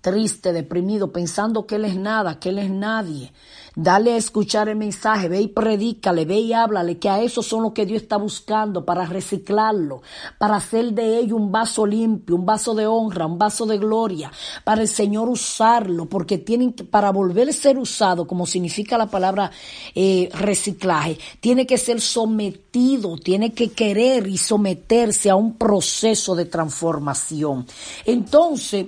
triste, 0.00 0.52
deprimido, 0.52 1.12
pensando 1.12 1.66
que 1.66 1.76
él 1.76 1.84
es 1.84 1.96
nada, 1.96 2.38
que 2.38 2.50
él 2.50 2.58
es 2.58 2.70
nadie. 2.70 3.32
Dale 3.80 4.14
a 4.14 4.16
escuchar 4.16 4.68
el 4.68 4.74
mensaje, 4.74 5.28
ve 5.28 5.40
y 5.40 5.46
predícale, 5.46 6.24
ve 6.24 6.40
y 6.40 6.52
háblale, 6.52 6.98
que 6.98 7.08
a 7.08 7.22
eso 7.22 7.44
son 7.44 7.62
lo 7.62 7.72
que 7.72 7.86
Dios 7.86 8.02
está 8.02 8.16
buscando, 8.16 8.84
para 8.84 9.06
reciclarlo, 9.06 10.02
para 10.36 10.56
hacer 10.56 10.92
de 10.94 11.18
ello 11.18 11.36
un 11.36 11.52
vaso 11.52 11.86
limpio, 11.86 12.34
un 12.34 12.44
vaso 12.44 12.74
de 12.74 12.88
honra, 12.88 13.26
un 13.26 13.38
vaso 13.38 13.66
de 13.66 13.78
gloria, 13.78 14.32
para 14.64 14.82
el 14.82 14.88
Señor 14.88 15.28
usarlo, 15.28 16.06
porque 16.06 16.38
tienen 16.38 16.72
que, 16.72 16.82
para 16.82 17.12
volver 17.12 17.50
a 17.50 17.52
ser 17.52 17.78
usado, 17.78 18.26
como 18.26 18.46
significa 18.46 18.98
la 18.98 19.06
palabra 19.06 19.52
eh, 19.94 20.28
reciclaje, 20.32 21.16
tiene 21.38 21.64
que 21.64 21.78
ser 21.78 22.00
sometido, 22.00 23.16
tiene 23.16 23.52
que 23.52 23.70
querer 23.70 24.26
y 24.26 24.38
someterse 24.38 25.30
a 25.30 25.36
un 25.36 25.54
proceso 25.54 26.34
de 26.34 26.46
transformación. 26.46 27.64
Entonces, 28.04 28.86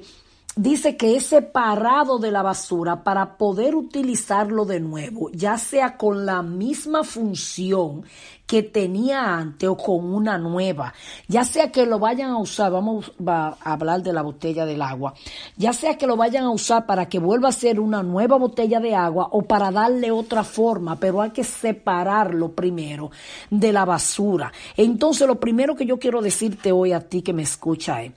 dice 0.57 0.97
que 0.97 1.17
es 1.17 1.27
separado 1.27 2.19
de 2.19 2.31
la 2.31 2.43
basura 2.43 3.05
para 3.05 3.37
poder 3.37 3.75
utilizarlo 3.75 4.65
de 4.65 4.81
nuevo, 4.81 5.31
ya 5.33 5.57
sea 5.59 5.97
con 5.97 6.27
la 6.27 6.43
misma 6.43 7.05
función 7.05 8.05
que 8.47 8.65
tenía 8.65 9.37
antes 9.37 9.69
o 9.69 9.77
con 9.77 10.13
una 10.13 10.37
nueva, 10.37 10.93
ya 11.29 11.45
sea 11.45 11.71
que 11.71 11.87
lo 11.87 12.01
vayan 12.01 12.31
a 12.31 12.39
usar, 12.39 12.73
vamos 12.73 13.13
a 13.25 13.57
hablar 13.61 14.03
de 14.03 14.13
la 14.13 14.23
botella 14.23 14.67
del 14.67 14.83
agua, 14.83 15.15
ya 15.57 15.73
sea 15.73 15.97
que 15.97 16.09
lo 16.09 16.17
vayan 16.17 16.43
a 16.43 16.51
usar 16.51 16.85
para 16.85 17.09
que 17.09 17.21
vuelva 17.21 17.51
a 17.51 17.53
ser 17.53 17.79
una 17.79 18.03
nueva 18.03 18.37
botella 18.39 18.81
de 18.81 18.93
agua 18.93 19.29
o 19.31 19.43
para 19.43 19.71
darle 19.71 20.11
otra 20.11 20.43
forma, 20.43 20.97
pero 20.97 21.23
hay 21.23 21.31
que 21.31 21.45
separarlo 21.45 22.51
primero 22.51 23.13
de 23.51 23.73
la 23.73 23.85
basura. 23.85 24.53
Entonces 24.77 25.29
lo 25.29 25.39
primero 25.39 25.77
que 25.77 25.87
yo 25.87 26.01
quiero 26.01 26.21
decirte 26.21 26.73
hoy 26.73 26.93
a 26.93 26.99
ti 26.99 27.23
que 27.23 27.33
me 27.33 27.45
escucha 27.45 28.03
es, 28.03 28.13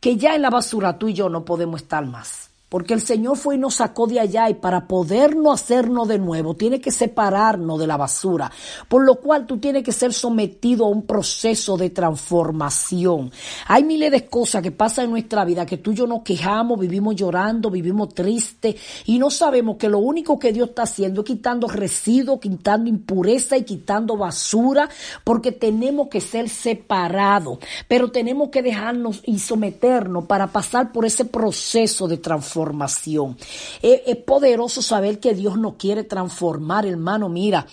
que 0.00 0.16
ya 0.16 0.34
en 0.34 0.42
la 0.42 0.50
basura 0.50 0.98
tú 0.98 1.08
y 1.08 1.14
yo 1.14 1.28
no 1.28 1.44
podemos 1.44 1.82
estar 1.82 2.04
más 2.04 2.49
porque 2.70 2.94
el 2.94 3.00
Señor 3.00 3.36
fue 3.36 3.56
y 3.56 3.58
nos 3.58 3.74
sacó 3.74 4.06
de 4.06 4.20
allá 4.20 4.48
y 4.48 4.54
para 4.54 4.86
podernos 4.86 5.60
hacernos 5.60 6.06
de 6.06 6.18
nuevo, 6.18 6.54
tiene 6.54 6.80
que 6.80 6.92
separarnos 6.92 7.80
de 7.80 7.86
la 7.88 7.96
basura, 7.96 8.50
por 8.88 9.04
lo 9.04 9.16
cual 9.16 9.44
tú 9.44 9.58
tienes 9.58 9.82
que 9.82 9.90
ser 9.92 10.12
sometido 10.14 10.86
a 10.86 10.88
un 10.88 11.02
proceso 11.02 11.76
de 11.76 11.90
transformación. 11.90 13.32
Hay 13.66 13.82
miles 13.82 14.12
de 14.12 14.26
cosas 14.26 14.62
que 14.62 14.70
pasan 14.70 15.06
en 15.06 15.10
nuestra 15.10 15.44
vida 15.44 15.66
que 15.66 15.78
tú 15.78 15.90
y 15.90 15.96
yo 15.96 16.06
nos 16.06 16.22
quejamos, 16.22 16.78
vivimos 16.78 17.16
llorando, 17.16 17.70
vivimos 17.70 18.14
tristes 18.14 18.76
y 19.04 19.18
no 19.18 19.30
sabemos 19.30 19.76
que 19.76 19.88
lo 19.88 19.98
único 19.98 20.38
que 20.38 20.52
Dios 20.52 20.68
está 20.68 20.82
haciendo 20.82 21.22
es 21.22 21.26
quitando 21.26 21.66
residuos, 21.66 22.38
quitando 22.38 22.88
impureza 22.88 23.56
y 23.56 23.64
quitando 23.64 24.16
basura, 24.16 24.88
porque 25.24 25.50
tenemos 25.50 26.06
que 26.06 26.20
ser 26.20 26.48
separados, 26.48 27.58
pero 27.88 28.12
tenemos 28.12 28.50
que 28.50 28.62
dejarnos 28.62 29.22
y 29.24 29.40
someternos 29.40 30.26
para 30.26 30.46
pasar 30.46 30.92
por 30.92 31.04
ese 31.04 31.24
proceso 31.24 32.06
de 32.06 32.18
transformación 32.18 32.59
transformación. 32.60 33.36
Es, 33.82 34.16
poderoso 34.16 34.82
saber 34.82 35.18
que 35.18 35.34
Dios 35.34 35.58
no 35.58 35.76
quiere 35.76 36.04
transformar, 36.04 36.86
hermano. 36.86 37.28
Mira, 37.28 37.66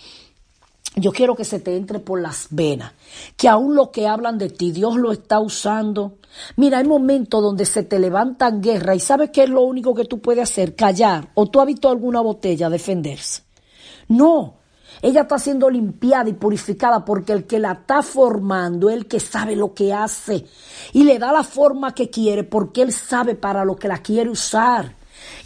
yo 0.95 1.11
quiero 1.11 1.35
que 1.35 1.45
se 1.45 1.59
te 1.59 1.75
entre 1.75 1.99
por 1.99 2.21
las 2.21 2.47
venas, 2.49 2.93
que 3.35 3.47
aún 3.47 3.75
lo 3.75 3.91
que 3.91 4.07
hablan 4.07 4.37
de 4.37 4.49
ti, 4.49 4.71
Dios 4.71 4.95
lo 4.95 5.11
está 5.11 5.39
usando. 5.39 6.17
Mira, 6.55 6.79
hay 6.79 6.87
momentos 6.87 7.41
donde 7.41 7.65
se 7.65 7.83
te 7.83 7.99
levantan 7.99 8.61
guerras 8.61 8.95
y 8.95 8.99
¿sabes 8.99 9.29
qué 9.31 9.43
es 9.43 9.49
lo 9.49 9.61
único 9.61 9.93
que 9.93 10.05
tú 10.05 10.19
puedes 10.19 10.49
hacer? 10.49 10.75
Callar. 10.75 11.29
¿O 11.35 11.47
tú 11.47 11.59
has 11.59 11.67
visto 11.67 11.89
alguna 11.89 12.21
botella 12.21 12.69
defenderse? 12.69 13.43
No. 14.07 14.56
Ella 15.01 15.21
está 15.21 15.39
siendo 15.39 15.69
limpiada 15.69 16.29
y 16.29 16.33
purificada 16.33 17.05
porque 17.05 17.33
el 17.33 17.45
que 17.45 17.59
la 17.59 17.73
está 17.73 18.01
formando, 18.01 18.89
el 18.89 19.07
que 19.07 19.19
sabe 19.19 19.55
lo 19.55 19.73
que 19.73 19.93
hace 19.93 20.45
y 20.93 21.03
le 21.03 21.19
da 21.19 21.31
la 21.31 21.43
forma 21.43 21.93
que 21.93 22.09
quiere 22.09 22.43
porque 22.43 22.81
él 22.81 22.91
sabe 22.91 23.35
para 23.35 23.63
lo 23.63 23.75
que 23.75 23.87
la 23.87 23.99
quiere 23.99 24.29
usar. 24.29 24.96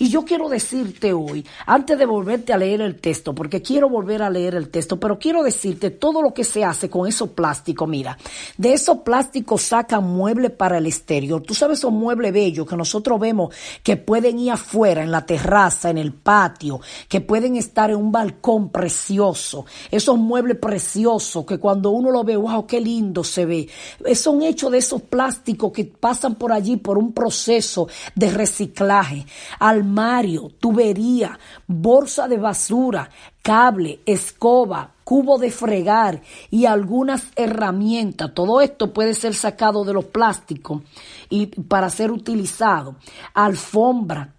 Y 0.02 0.10
yo 0.10 0.26
quiero 0.26 0.50
decirte 0.50 1.14
hoy, 1.14 1.46
antes 1.68 1.96
de 1.96 2.08
volverte 2.08 2.54
a 2.54 2.58
leer 2.58 2.82
el 2.82 3.00
texto, 3.00 3.36
porque 3.36 3.62
quiero 3.62 3.88
volver 3.88 4.24
a 4.24 4.32
leer 4.32 4.56
el 4.56 4.70
texto, 4.70 5.00
pero 5.00 5.20
quiero 5.20 5.44
decirte 5.44 5.92
todo 5.92 6.24
lo 6.24 6.34
que 6.34 6.44
se 6.44 6.66
hace 6.66 6.90
con 6.90 7.08
esos 7.08 7.30
plásticos. 7.30 7.88
Mira, 7.88 8.18
de 8.58 8.74
esos 8.74 9.02
plásticos 9.02 9.62
sacan 9.62 10.04
muebles 10.04 10.50
para 10.50 10.80
el 10.80 10.88
exterior. 10.88 11.44
Tú 11.44 11.54
sabes 11.54 11.78
esos 11.78 11.92
muebles 11.92 12.34
bellos 12.34 12.68
que 12.68 12.76
nosotros 12.76 13.20
vemos 13.20 13.54
que 13.84 13.96
pueden 13.96 14.40
ir 14.40 14.54
afuera, 14.54 15.04
en 15.04 15.12
la 15.12 15.24
terraza, 15.24 15.92
en 15.92 16.00
el 16.00 16.14
patio, 16.14 16.82
que 17.08 17.22
pueden 17.22 17.56
estar 17.56 17.92
en 17.92 17.98
un 17.98 18.12
balcón 18.12 18.70
precioso. 18.70 19.68
Esos 19.92 20.18
muebles 20.18 20.58
preciosos 20.58 21.46
que 21.46 21.60
cuando 21.60 21.92
uno 21.92 22.10
lo 22.10 22.24
ve, 22.24 22.38
wow, 22.38 22.66
qué 22.66 22.82
lindo 22.82 23.24
se 23.24 23.46
ve. 23.46 23.70
Son 24.16 24.42
hechos 24.42 24.72
de 24.72 24.80
esos 24.80 25.04
plásticos 25.04 25.72
que 25.72 25.86
pasan 25.86 26.34
por 26.34 26.52
allí 26.52 26.78
por 26.78 26.98
un 26.98 27.14
proceso 27.14 27.88
de 28.16 28.32
reciclaje 28.32 29.28
armario, 29.92 30.50
tubería, 30.60 31.38
bolsa 31.68 32.28
de 32.30 32.38
basura, 32.38 33.10
cable, 33.42 34.00
escoba, 34.06 34.92
cubo 35.04 35.38
de 35.38 35.52
fregar 35.52 36.22
y 36.50 36.66
algunas 36.66 37.24
herramientas. 37.36 38.34
Todo 38.34 38.62
esto 38.62 38.94
puede 38.94 39.14
ser 39.14 39.34
sacado 39.34 39.84
de 39.84 39.94
los 39.94 40.06
plásticos 40.06 40.82
y 41.30 41.48
para 41.48 41.90
ser 41.90 42.12
utilizado. 42.12 42.96
Alfombra, 43.34 44.34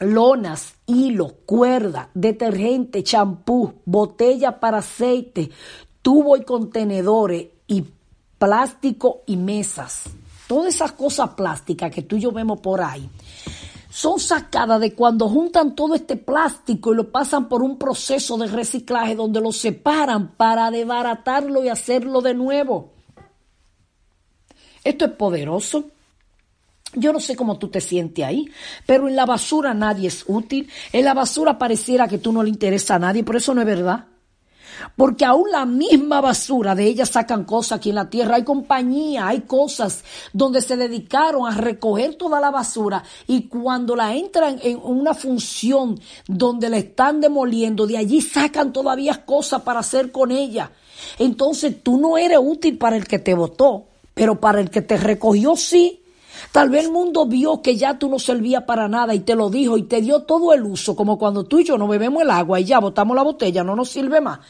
lonas, 0.00 0.74
hilo, 0.86 1.36
cuerda, 1.46 2.10
detergente, 2.12 3.02
champú, 3.02 3.74
botella 3.86 4.60
para 4.60 4.78
aceite, 4.78 5.50
tubo 6.02 6.36
y 6.36 6.42
contenedores 6.42 7.46
y 7.66 7.84
plástico 8.38 9.22
y 9.26 9.38
mesas. 9.38 10.04
Todas 10.46 10.74
esas 10.74 10.92
cosas 10.92 11.30
plásticas 11.30 11.90
que 11.90 12.02
tú 12.02 12.16
y 12.16 12.20
yo 12.20 12.32
vemos 12.32 12.60
por 12.60 12.82
ahí 12.82 13.08
son 13.90 14.20
sacadas 14.20 14.80
de 14.80 14.94
cuando 14.94 15.28
juntan 15.28 15.74
todo 15.74 15.94
este 15.94 16.16
plástico 16.16 16.92
y 16.92 16.96
lo 16.96 17.10
pasan 17.10 17.48
por 17.48 17.62
un 17.62 17.78
proceso 17.78 18.36
de 18.36 18.46
reciclaje 18.46 19.14
donde 19.14 19.40
lo 19.40 19.52
separan 19.52 20.36
para 20.36 20.70
desbaratarlo 20.70 21.64
y 21.64 21.68
hacerlo 21.68 22.20
de 22.20 22.34
nuevo. 22.34 22.92
Esto 24.84 25.06
es 25.06 25.12
poderoso. 25.12 25.90
Yo 26.94 27.12
no 27.12 27.20
sé 27.20 27.36
cómo 27.36 27.58
tú 27.58 27.68
te 27.68 27.80
sientes 27.80 28.24
ahí, 28.24 28.48
pero 28.86 29.08
en 29.08 29.16
la 29.16 29.26
basura 29.26 29.74
nadie 29.74 30.08
es 30.08 30.24
útil. 30.26 30.70
En 30.92 31.04
la 31.04 31.14
basura 31.14 31.58
pareciera 31.58 32.08
que 32.08 32.18
tú 32.18 32.32
no 32.32 32.42
le 32.42 32.48
interesa 32.48 32.94
a 32.94 32.98
nadie, 32.98 33.24
pero 33.24 33.38
eso 33.38 33.54
no 33.54 33.60
es 33.60 33.66
verdad. 33.66 34.06
Porque 34.96 35.24
aún 35.24 35.50
la 35.50 35.64
misma 35.64 36.20
basura 36.20 36.74
de 36.74 36.86
ellas 36.86 37.10
sacan 37.10 37.44
cosas 37.44 37.78
aquí 37.78 37.90
en 37.90 37.96
la 37.96 38.10
tierra. 38.10 38.36
Hay 38.36 38.44
compañía, 38.44 39.28
hay 39.28 39.42
cosas 39.42 40.04
donde 40.32 40.60
se 40.60 40.76
dedicaron 40.76 41.46
a 41.46 41.56
recoger 41.56 42.14
toda 42.14 42.40
la 42.40 42.50
basura 42.50 43.02
y 43.26 43.48
cuando 43.48 43.96
la 43.96 44.14
entran 44.14 44.58
en 44.62 44.78
una 44.82 45.14
función 45.14 46.00
donde 46.26 46.68
la 46.68 46.78
están 46.78 47.20
demoliendo, 47.20 47.86
de 47.86 47.98
allí 47.98 48.20
sacan 48.20 48.72
todavía 48.72 49.24
cosas 49.24 49.62
para 49.62 49.80
hacer 49.80 50.12
con 50.12 50.30
ella. 50.30 50.70
Entonces 51.18 51.82
tú 51.82 51.98
no 51.98 52.18
eres 52.18 52.38
útil 52.40 52.78
para 52.78 52.96
el 52.96 53.06
que 53.06 53.18
te 53.18 53.34
votó, 53.34 53.86
pero 54.14 54.40
para 54.40 54.60
el 54.60 54.70
que 54.70 54.82
te 54.82 54.96
recogió 54.96 55.56
sí. 55.56 56.02
Tal 56.52 56.70
vez 56.70 56.84
el 56.84 56.92
mundo 56.92 57.26
vio 57.26 57.62
que 57.62 57.76
ya 57.76 57.98
tú 57.98 58.08
no 58.08 58.18
servías 58.18 58.64
para 58.64 58.88
nada 58.88 59.14
y 59.14 59.20
te 59.20 59.34
lo 59.34 59.50
dijo 59.50 59.76
y 59.76 59.84
te 59.84 60.00
dio 60.00 60.22
todo 60.22 60.52
el 60.52 60.62
uso, 60.62 60.96
como 60.96 61.18
cuando 61.18 61.44
tú 61.44 61.58
y 61.60 61.64
yo 61.64 61.78
no 61.78 61.88
bebemos 61.88 62.22
el 62.22 62.30
agua 62.30 62.60
y 62.60 62.64
ya 62.64 62.78
botamos 62.78 63.16
la 63.16 63.22
botella, 63.22 63.64
no 63.64 63.76
nos 63.76 63.90
sirve 63.90 64.20
más. 64.20 64.40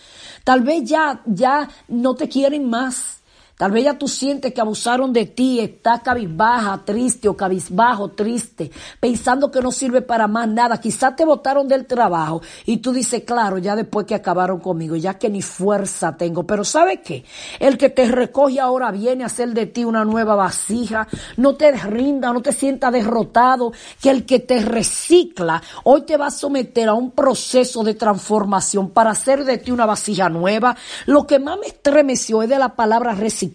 Tal 0.44 0.62
vez 0.62 0.84
ya, 0.84 1.22
ya 1.26 1.68
no 1.88 2.14
te 2.14 2.28
quieren 2.28 2.68
más. 2.68 3.17
Tal 3.58 3.72
vez 3.72 3.82
ya 3.82 3.98
tú 3.98 4.06
sientes 4.06 4.54
que 4.54 4.60
abusaron 4.60 5.12
de 5.12 5.26
ti, 5.26 5.58
estás 5.58 6.00
cabizbaja, 6.02 6.80
triste 6.84 7.28
o 7.28 7.36
cabizbajo, 7.36 8.12
triste, 8.12 8.70
pensando 9.00 9.50
que 9.50 9.60
no 9.60 9.72
sirve 9.72 10.00
para 10.00 10.28
más 10.28 10.46
nada. 10.46 10.80
Quizás 10.80 11.16
te 11.16 11.24
botaron 11.24 11.66
del 11.66 11.84
trabajo 11.84 12.40
y 12.66 12.76
tú 12.76 12.92
dices, 12.92 13.24
claro, 13.24 13.58
ya 13.58 13.74
después 13.74 14.06
que 14.06 14.14
acabaron 14.14 14.60
conmigo, 14.60 14.94
ya 14.94 15.18
que 15.18 15.28
ni 15.28 15.42
fuerza 15.42 16.16
tengo. 16.16 16.46
Pero 16.46 16.62
¿sabe 16.62 17.02
qué? 17.02 17.24
El 17.58 17.76
que 17.76 17.88
te 17.88 18.06
recoge 18.06 18.60
ahora 18.60 18.92
viene 18.92 19.24
a 19.24 19.26
hacer 19.26 19.48
de 19.48 19.66
ti 19.66 19.84
una 19.84 20.04
nueva 20.04 20.36
vasija. 20.36 21.08
No 21.36 21.56
te 21.56 21.72
rinda, 21.72 22.32
no 22.32 22.40
te 22.42 22.52
sientas 22.52 22.92
derrotado. 22.92 23.72
Que 24.00 24.10
el 24.10 24.24
que 24.24 24.38
te 24.38 24.60
recicla 24.60 25.60
hoy 25.82 26.02
te 26.02 26.16
va 26.16 26.28
a 26.28 26.30
someter 26.30 26.88
a 26.88 26.94
un 26.94 27.10
proceso 27.10 27.82
de 27.82 27.94
transformación 27.94 28.90
para 28.90 29.10
hacer 29.10 29.44
de 29.44 29.58
ti 29.58 29.72
una 29.72 29.84
vasija 29.84 30.28
nueva. 30.28 30.76
Lo 31.06 31.26
que 31.26 31.40
más 31.40 31.58
me 31.58 31.66
estremeció 31.66 32.44
es 32.44 32.48
de 32.48 32.58
la 32.60 32.76
palabra 32.76 33.14
reciclar 33.14 33.47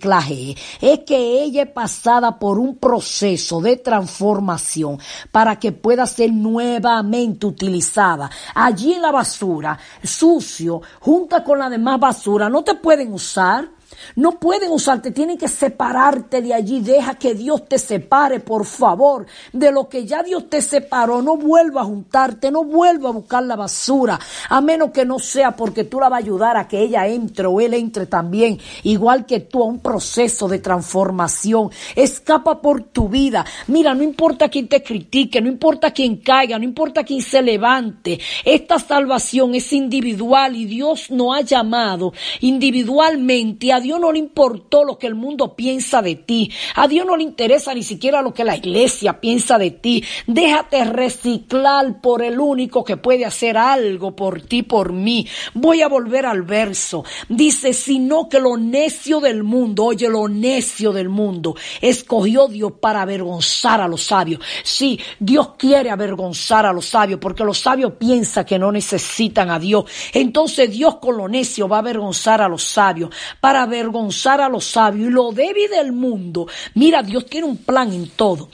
es 0.82 1.00
que 1.00 1.44
ella 1.44 1.64
es 1.64 1.70
pasada 1.70 2.40
por 2.40 2.60
un 2.60 2.78
proceso 2.78 3.62
de 3.62 3.78
transformación 3.78 5.00
para 5.32 5.58
que 5.60 5.72
pueda 5.72 6.06
ser 6.06 6.32
nuevamente 6.32 7.46
utilizada. 7.46 8.30
Allí 8.56 8.94
en 8.94 9.02
la 9.02 9.12
basura, 9.12 9.78
sucio, 10.04 10.82
junta 11.00 11.44
con 11.44 11.60
la 11.60 11.70
demás 11.70 12.00
basura, 12.00 12.50
no 12.50 12.64
te 12.64 12.76
pueden 12.76 13.14
usar. 13.14 13.70
No 14.16 14.40
pueden 14.40 14.72
usarte, 14.72 15.12
tienen 15.12 15.38
que 15.38 15.48
separarte 15.48 16.42
de 16.42 16.54
allí. 16.54 16.82
Deja 16.82 17.16
que 17.16 17.34
Dios 17.34 17.68
te 17.68 17.80
separe, 17.80 18.40
por 18.40 18.66
favor, 18.66 19.26
de 19.52 19.72
lo 19.72 19.90
que 19.90 20.06
ya 20.06 20.24
Dios 20.24 20.50
te 20.50 20.62
separó. 20.62 21.22
No 21.22 21.38
vuelva 21.38 21.82
a 21.82 21.86
juntarte, 21.86 22.52
no 22.52 22.64
vuelva 22.64 23.10
a 23.10 23.14
buscar 23.14 23.44
la 23.44 23.56
basura, 23.56 24.20
a 24.50 24.62
menos 24.62 24.92
que 24.92 25.06
no 25.06 25.20
sea 25.20 25.56
porque 25.56 25.84
tú 25.84 26.00
la 26.00 26.10
vas 26.10 26.22
a 26.22 26.24
ayudar 26.24 26.58
a 26.58 26.68
que 26.68 26.82
ella 26.82 27.08
entre 27.08 27.48
o 27.48 27.60
él 27.60 27.74
entre 27.74 28.06
también, 28.06 28.60
igual 28.84 29.26
que 29.26 29.40
tú, 29.40 29.64
a 29.64 29.68
un 29.68 29.80
proceso 29.80 30.48
de 30.48 30.60
transformación. 30.60 31.72
Escapa 31.96 32.62
por 32.62 32.84
tu 32.84 33.10
vida. 33.10 33.46
Mira, 33.68 33.94
no 33.94 34.04
importa 34.04 34.50
quién 34.50 34.68
te 34.68 34.84
critique, 34.84 35.42
no 35.42 35.48
importa 35.48 35.92
quién 35.92 36.18
caiga, 36.18 36.58
no 36.58 36.66
importa 36.66 37.04
quién 37.04 37.22
se 37.22 37.42
levante. 37.42 38.20
Esta 38.44 38.80
salvación 38.80 39.56
es 39.56 39.72
individual 39.74 40.56
y 40.56 40.66
Dios 40.66 41.12
no 41.12 41.34
ha 41.34 41.42
llamado 41.42 42.14
individualmente 42.42 43.72
a 43.72 43.80
Dios 43.80 43.93
no 44.00 44.12
le 44.12 44.20
importó 44.20 44.84
lo 44.84 44.98
que 44.98 45.08
el 45.08 45.16
mundo 45.16 45.56
piensa 45.56 46.02
de 46.02 46.16
ti. 46.16 46.52
A 46.76 46.88
Dios 46.88 47.06
no 47.06 47.18
le 47.18 47.24
interesa 47.24 47.74
ni 47.74 47.84
siquiera 47.84 48.22
lo 48.22 48.34
que 48.34 48.44
la 48.44 48.56
iglesia 48.56 49.20
piensa 49.20 49.58
de 49.58 49.72
ti. 49.72 50.04
Déjate 50.28 50.84
reciclar 50.86 52.02
por 52.02 52.24
el 52.24 52.40
único 52.40 52.84
que 52.84 52.98
puede 52.98 53.26
hacer 53.26 53.58
algo 53.58 54.16
por 54.16 54.42
ti, 54.42 54.64
por 54.64 54.94
mí. 54.94 55.28
Voy 55.54 55.82
a 55.82 55.88
volver 55.88 56.26
al 56.26 56.44
verso. 56.44 57.04
Dice, 57.30 57.74
sino 57.74 58.30
que 58.30 58.40
lo 58.40 58.58
necio 58.58 59.20
del 59.20 59.44
mundo, 59.44 59.86
oye, 59.86 60.10
lo 60.10 60.28
necio 60.28 60.92
del 60.92 61.10
mundo, 61.10 61.56
escogió 61.82 62.48
Dios 62.48 62.74
para 62.80 63.02
avergonzar 63.02 63.82
a 63.82 63.88
los 63.88 64.04
sabios. 64.04 64.42
Sí, 64.64 65.00
Dios 65.20 65.52
quiere 65.58 65.90
avergonzar 65.90 66.66
a 66.66 66.74
los 66.74 66.86
sabios 66.86 67.20
porque 67.20 67.44
los 67.44 67.60
sabios 67.60 67.94
piensan 67.94 68.46
que 68.46 68.60
no 68.60 68.72
necesitan 68.72 69.50
a 69.50 69.60
Dios. 69.60 69.86
Entonces 70.14 70.72
Dios 70.72 70.98
con 70.98 71.18
lo 71.18 71.28
necio 71.28 71.68
va 71.68 71.78
a 71.78 71.80
avergonzar 71.80 72.42
a 72.42 72.48
los 72.48 72.64
sabios 72.64 73.10
para 73.40 73.64
avergonzar 73.84 74.42
a 74.42 74.50
los 74.50 74.66
sabios 74.66 75.10
y 75.10 75.12
lo 75.12 75.32
débil 75.32 75.70
del 75.70 75.92
mundo. 75.92 76.48
Mira, 76.76 77.04
Dios 77.04 77.26
tiene 77.26 77.48
un 77.48 77.58
plan 77.58 77.92
en 77.92 78.10
todo 78.10 78.50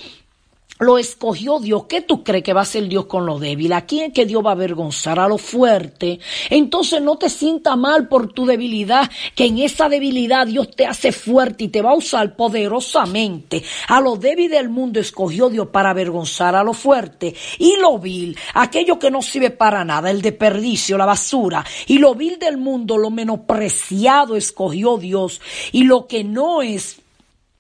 lo 0.80 0.98
escogió 0.98 1.60
Dios. 1.60 1.86
¿Qué 1.88 2.02
tú 2.02 2.24
crees 2.24 2.44
que 2.44 2.54
va 2.54 2.62
a 2.62 2.66
ser 2.66 2.88
Dios 2.88 3.06
con 3.06 3.26
lo 3.26 3.38
débil? 3.38 3.74
¿A 3.74 3.86
quién 3.86 4.14
que 4.14 4.26
Dios 4.26 4.44
va 4.44 4.52
a 4.52 4.54
avergonzar? 4.54 5.20
A 5.20 5.28
lo 5.28 5.38
fuerte. 5.38 6.20
Entonces 6.50 7.02
no 7.02 7.18
te 7.18 7.30
sienta 7.30 7.76
mal 7.76 8.08
por 8.08 8.32
tu 8.32 8.46
debilidad, 8.46 9.10
que 9.36 9.46
en 9.46 9.60
esa 9.60 9.90
debilidad 9.90 10.48
Dios 10.48 10.72
te 10.72 10.86
hace 10.86 11.12
fuerte 11.12 11.66
y 11.66 11.68
te 11.68 11.82
va 11.82 11.92
a 11.92 11.98
usar 11.98 12.36
poderosamente. 12.36 13.62
A 13.90 14.00
lo 14.00 14.16
débil 14.16 14.50
del 14.50 14.70
mundo 14.70 15.00
escogió 15.02 15.50
Dios 15.50 15.68
para 15.68 15.90
avergonzar 15.90 16.56
a 16.56 16.64
lo 16.64 16.74
fuerte. 16.74 17.36
Y 17.58 17.76
lo 17.82 18.00
vil, 18.00 18.38
aquello 18.54 18.98
que 18.98 19.12
no 19.12 19.22
sirve 19.22 19.50
para 19.50 19.84
nada, 19.84 20.10
el 20.10 20.22
desperdicio, 20.22 20.98
la 20.98 21.06
basura. 21.06 21.66
Y 21.88 21.98
lo 21.98 22.16
vil 22.16 22.40
del 22.40 22.58
mundo, 22.58 22.98
lo 22.98 23.10
menospreciado 23.10 24.38
escogió 24.38 24.98
Dios. 24.98 25.42
Y 25.74 25.84
lo 25.84 26.08
que 26.08 26.24
no 26.24 26.62
es 26.62 27.02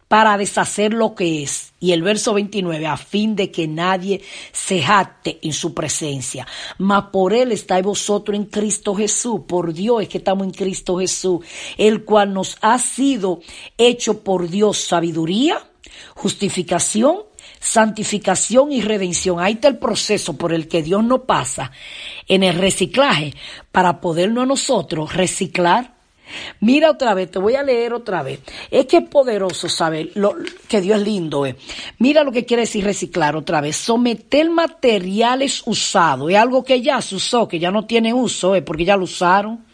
para 0.10 0.38
deshacer 0.38 0.92
lo 0.94 1.16
que 1.16 1.44
es. 1.44 1.72
Y 1.80 1.94
el 1.94 2.02
verso 2.02 2.34
29, 2.34 2.86
a 2.88 2.98
fin 2.98 3.36
de 3.38 3.52
que 3.52 3.68
nadie 3.68 4.22
se 4.52 4.82
jacte 4.82 5.40
en 5.44 5.54
su 5.54 5.74
presencia. 5.74 6.46
Mas 6.80 7.06
por 7.14 7.32
él 7.32 7.54
estáis 7.54 7.86
vosotros 7.86 8.36
en 8.36 8.46
Cristo 8.46 8.96
Jesús. 8.96 9.42
Por 9.48 9.72
Dios 9.72 10.02
es 10.02 10.10
que 10.10 10.18
estamos 10.18 10.46
en 10.46 10.52
Cristo 10.52 10.98
Jesús, 10.98 11.46
el 11.78 12.04
cual 12.04 12.34
nos 12.34 12.58
ha 12.60 12.80
sido 12.80 13.40
hecho 13.78 14.24
por 14.24 14.50
Dios 14.50 14.80
sabiduría, 14.80 15.64
justificación, 16.16 17.20
santificación 17.60 18.72
y 18.72 18.82
redención. 18.82 19.40
Ahí 19.40 19.54
está 19.54 19.68
el 19.68 19.78
proceso 19.78 20.34
por 20.34 20.54
el 20.54 20.68
que 20.68 20.82
Dios 20.82 21.04
nos 21.04 21.22
pasa 21.22 21.72
en 22.28 22.42
el 22.42 22.56
reciclaje 22.58 23.36
para 23.72 24.02
podernos 24.02 24.44
a 24.44 24.48
nosotros 24.48 25.14
reciclar 25.14 25.99
Mira 26.60 26.92
otra 26.92 27.14
vez, 27.14 27.32
te 27.32 27.40
voy 27.40 27.56
a 27.56 27.64
leer 27.64 27.94
otra 27.94 28.24
vez. 28.24 28.40
Es 28.70 28.86
que 28.86 28.98
es 28.98 29.08
poderoso 29.08 29.70
saber 29.70 30.12
que 30.68 30.82
Dios 30.82 31.00
es 31.00 31.06
lindo. 31.06 31.46
Eh. 31.46 31.56
Mira 31.98 32.24
lo 32.24 32.32
que 32.32 32.46
quiere 32.46 32.62
decir 32.62 32.84
reciclar 32.84 33.36
otra 33.36 33.62
vez. 33.62 33.76
Someter 33.76 34.50
materiales 34.50 35.64
usados. 35.66 36.30
Es 36.32 36.38
algo 36.38 36.64
que 36.64 36.82
ya 36.82 37.02
se 37.02 37.16
usó, 37.16 37.48
que 37.48 37.60
ya 37.60 37.72
no 37.72 37.86
tiene 37.86 38.14
uso, 38.14 38.56
eh, 38.56 38.62
porque 38.62 38.86
ya 38.86 38.98
lo 38.98 39.04
usaron. 39.04 39.66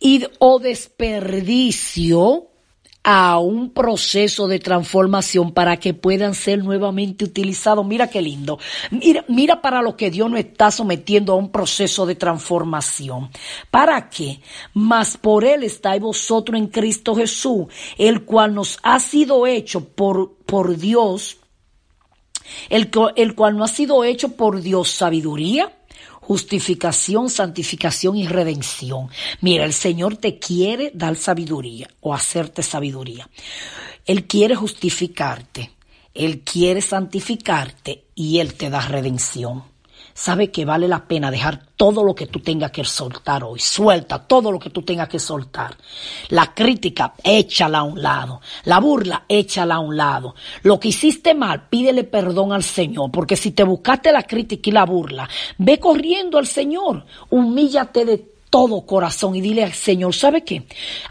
Y, 0.00 0.24
o 0.38 0.58
desperdicio 0.58 2.47
a 3.10 3.38
un 3.38 3.70
proceso 3.70 4.48
de 4.48 4.58
transformación 4.58 5.52
para 5.52 5.78
que 5.78 5.94
puedan 5.94 6.34
ser 6.34 6.62
nuevamente 6.62 7.24
utilizados. 7.24 7.86
Mira 7.86 8.10
qué 8.10 8.20
lindo. 8.20 8.58
Mira, 8.90 9.24
mira 9.28 9.62
para 9.62 9.80
lo 9.80 9.96
que 9.96 10.10
Dios 10.10 10.30
nos 10.30 10.40
está 10.40 10.70
sometiendo 10.70 11.32
a 11.32 11.36
un 11.36 11.50
proceso 11.50 12.04
de 12.04 12.16
transformación. 12.16 13.30
¿Para 13.70 14.10
qué? 14.10 14.42
Mas 14.74 15.16
por 15.16 15.46
Él 15.46 15.62
estáis 15.62 16.02
vosotros 16.02 16.58
en 16.58 16.66
Cristo 16.66 17.14
Jesús, 17.14 17.68
el 17.96 18.26
cual 18.26 18.54
nos 18.54 18.78
ha 18.82 19.00
sido 19.00 19.46
hecho 19.46 19.88
por, 19.88 20.34
por 20.44 20.76
Dios, 20.76 21.38
el, 22.68 22.90
el 23.16 23.34
cual 23.34 23.56
no 23.56 23.64
ha 23.64 23.68
sido 23.68 24.04
hecho 24.04 24.36
por 24.36 24.60
Dios 24.60 24.90
sabiduría, 24.90 25.77
justificación, 26.28 27.30
santificación 27.30 28.14
y 28.14 28.26
redención. 28.28 29.08
Mira, 29.40 29.64
el 29.64 29.72
Señor 29.72 30.18
te 30.18 30.38
quiere 30.38 30.90
dar 30.92 31.16
sabiduría 31.16 31.88
o 32.00 32.12
hacerte 32.12 32.62
sabiduría. 32.62 33.26
Él 34.04 34.26
quiere 34.26 34.54
justificarte, 34.54 35.70
Él 36.12 36.40
quiere 36.40 36.82
santificarte 36.82 38.04
y 38.14 38.40
Él 38.40 38.52
te 38.52 38.68
da 38.68 38.82
redención 38.82 39.77
sabe 40.18 40.50
que 40.50 40.64
vale 40.64 40.88
la 40.88 41.06
pena 41.06 41.30
dejar 41.30 41.62
todo 41.76 42.02
lo 42.02 42.12
que 42.12 42.26
tú 42.26 42.40
tengas 42.40 42.72
que 42.72 42.82
soltar 42.82 43.44
hoy. 43.44 43.60
Suelta 43.60 44.18
todo 44.18 44.50
lo 44.50 44.58
que 44.58 44.70
tú 44.70 44.82
tengas 44.82 45.08
que 45.08 45.20
soltar. 45.20 45.76
La 46.30 46.52
crítica, 46.52 47.14
échala 47.22 47.78
a 47.78 47.82
un 47.84 48.02
lado. 48.02 48.40
La 48.64 48.80
burla, 48.80 49.26
échala 49.28 49.76
a 49.76 49.78
un 49.78 49.96
lado. 49.96 50.34
Lo 50.64 50.80
que 50.80 50.88
hiciste 50.88 51.34
mal, 51.34 51.68
pídele 51.68 52.02
perdón 52.02 52.52
al 52.52 52.64
Señor, 52.64 53.12
porque 53.12 53.36
si 53.36 53.52
te 53.52 53.62
buscaste 53.62 54.10
la 54.10 54.24
crítica 54.24 54.68
y 54.68 54.72
la 54.72 54.84
burla, 54.84 55.28
ve 55.56 55.78
corriendo 55.78 56.36
al 56.36 56.48
Señor. 56.48 57.06
Humíllate 57.30 58.04
de 58.04 58.37
todo 58.50 58.86
corazón 58.86 59.34
y 59.34 59.40
dile 59.40 59.64
al 59.64 59.72
Señor, 59.72 60.14
¿sabe 60.14 60.42
qué? 60.42 60.62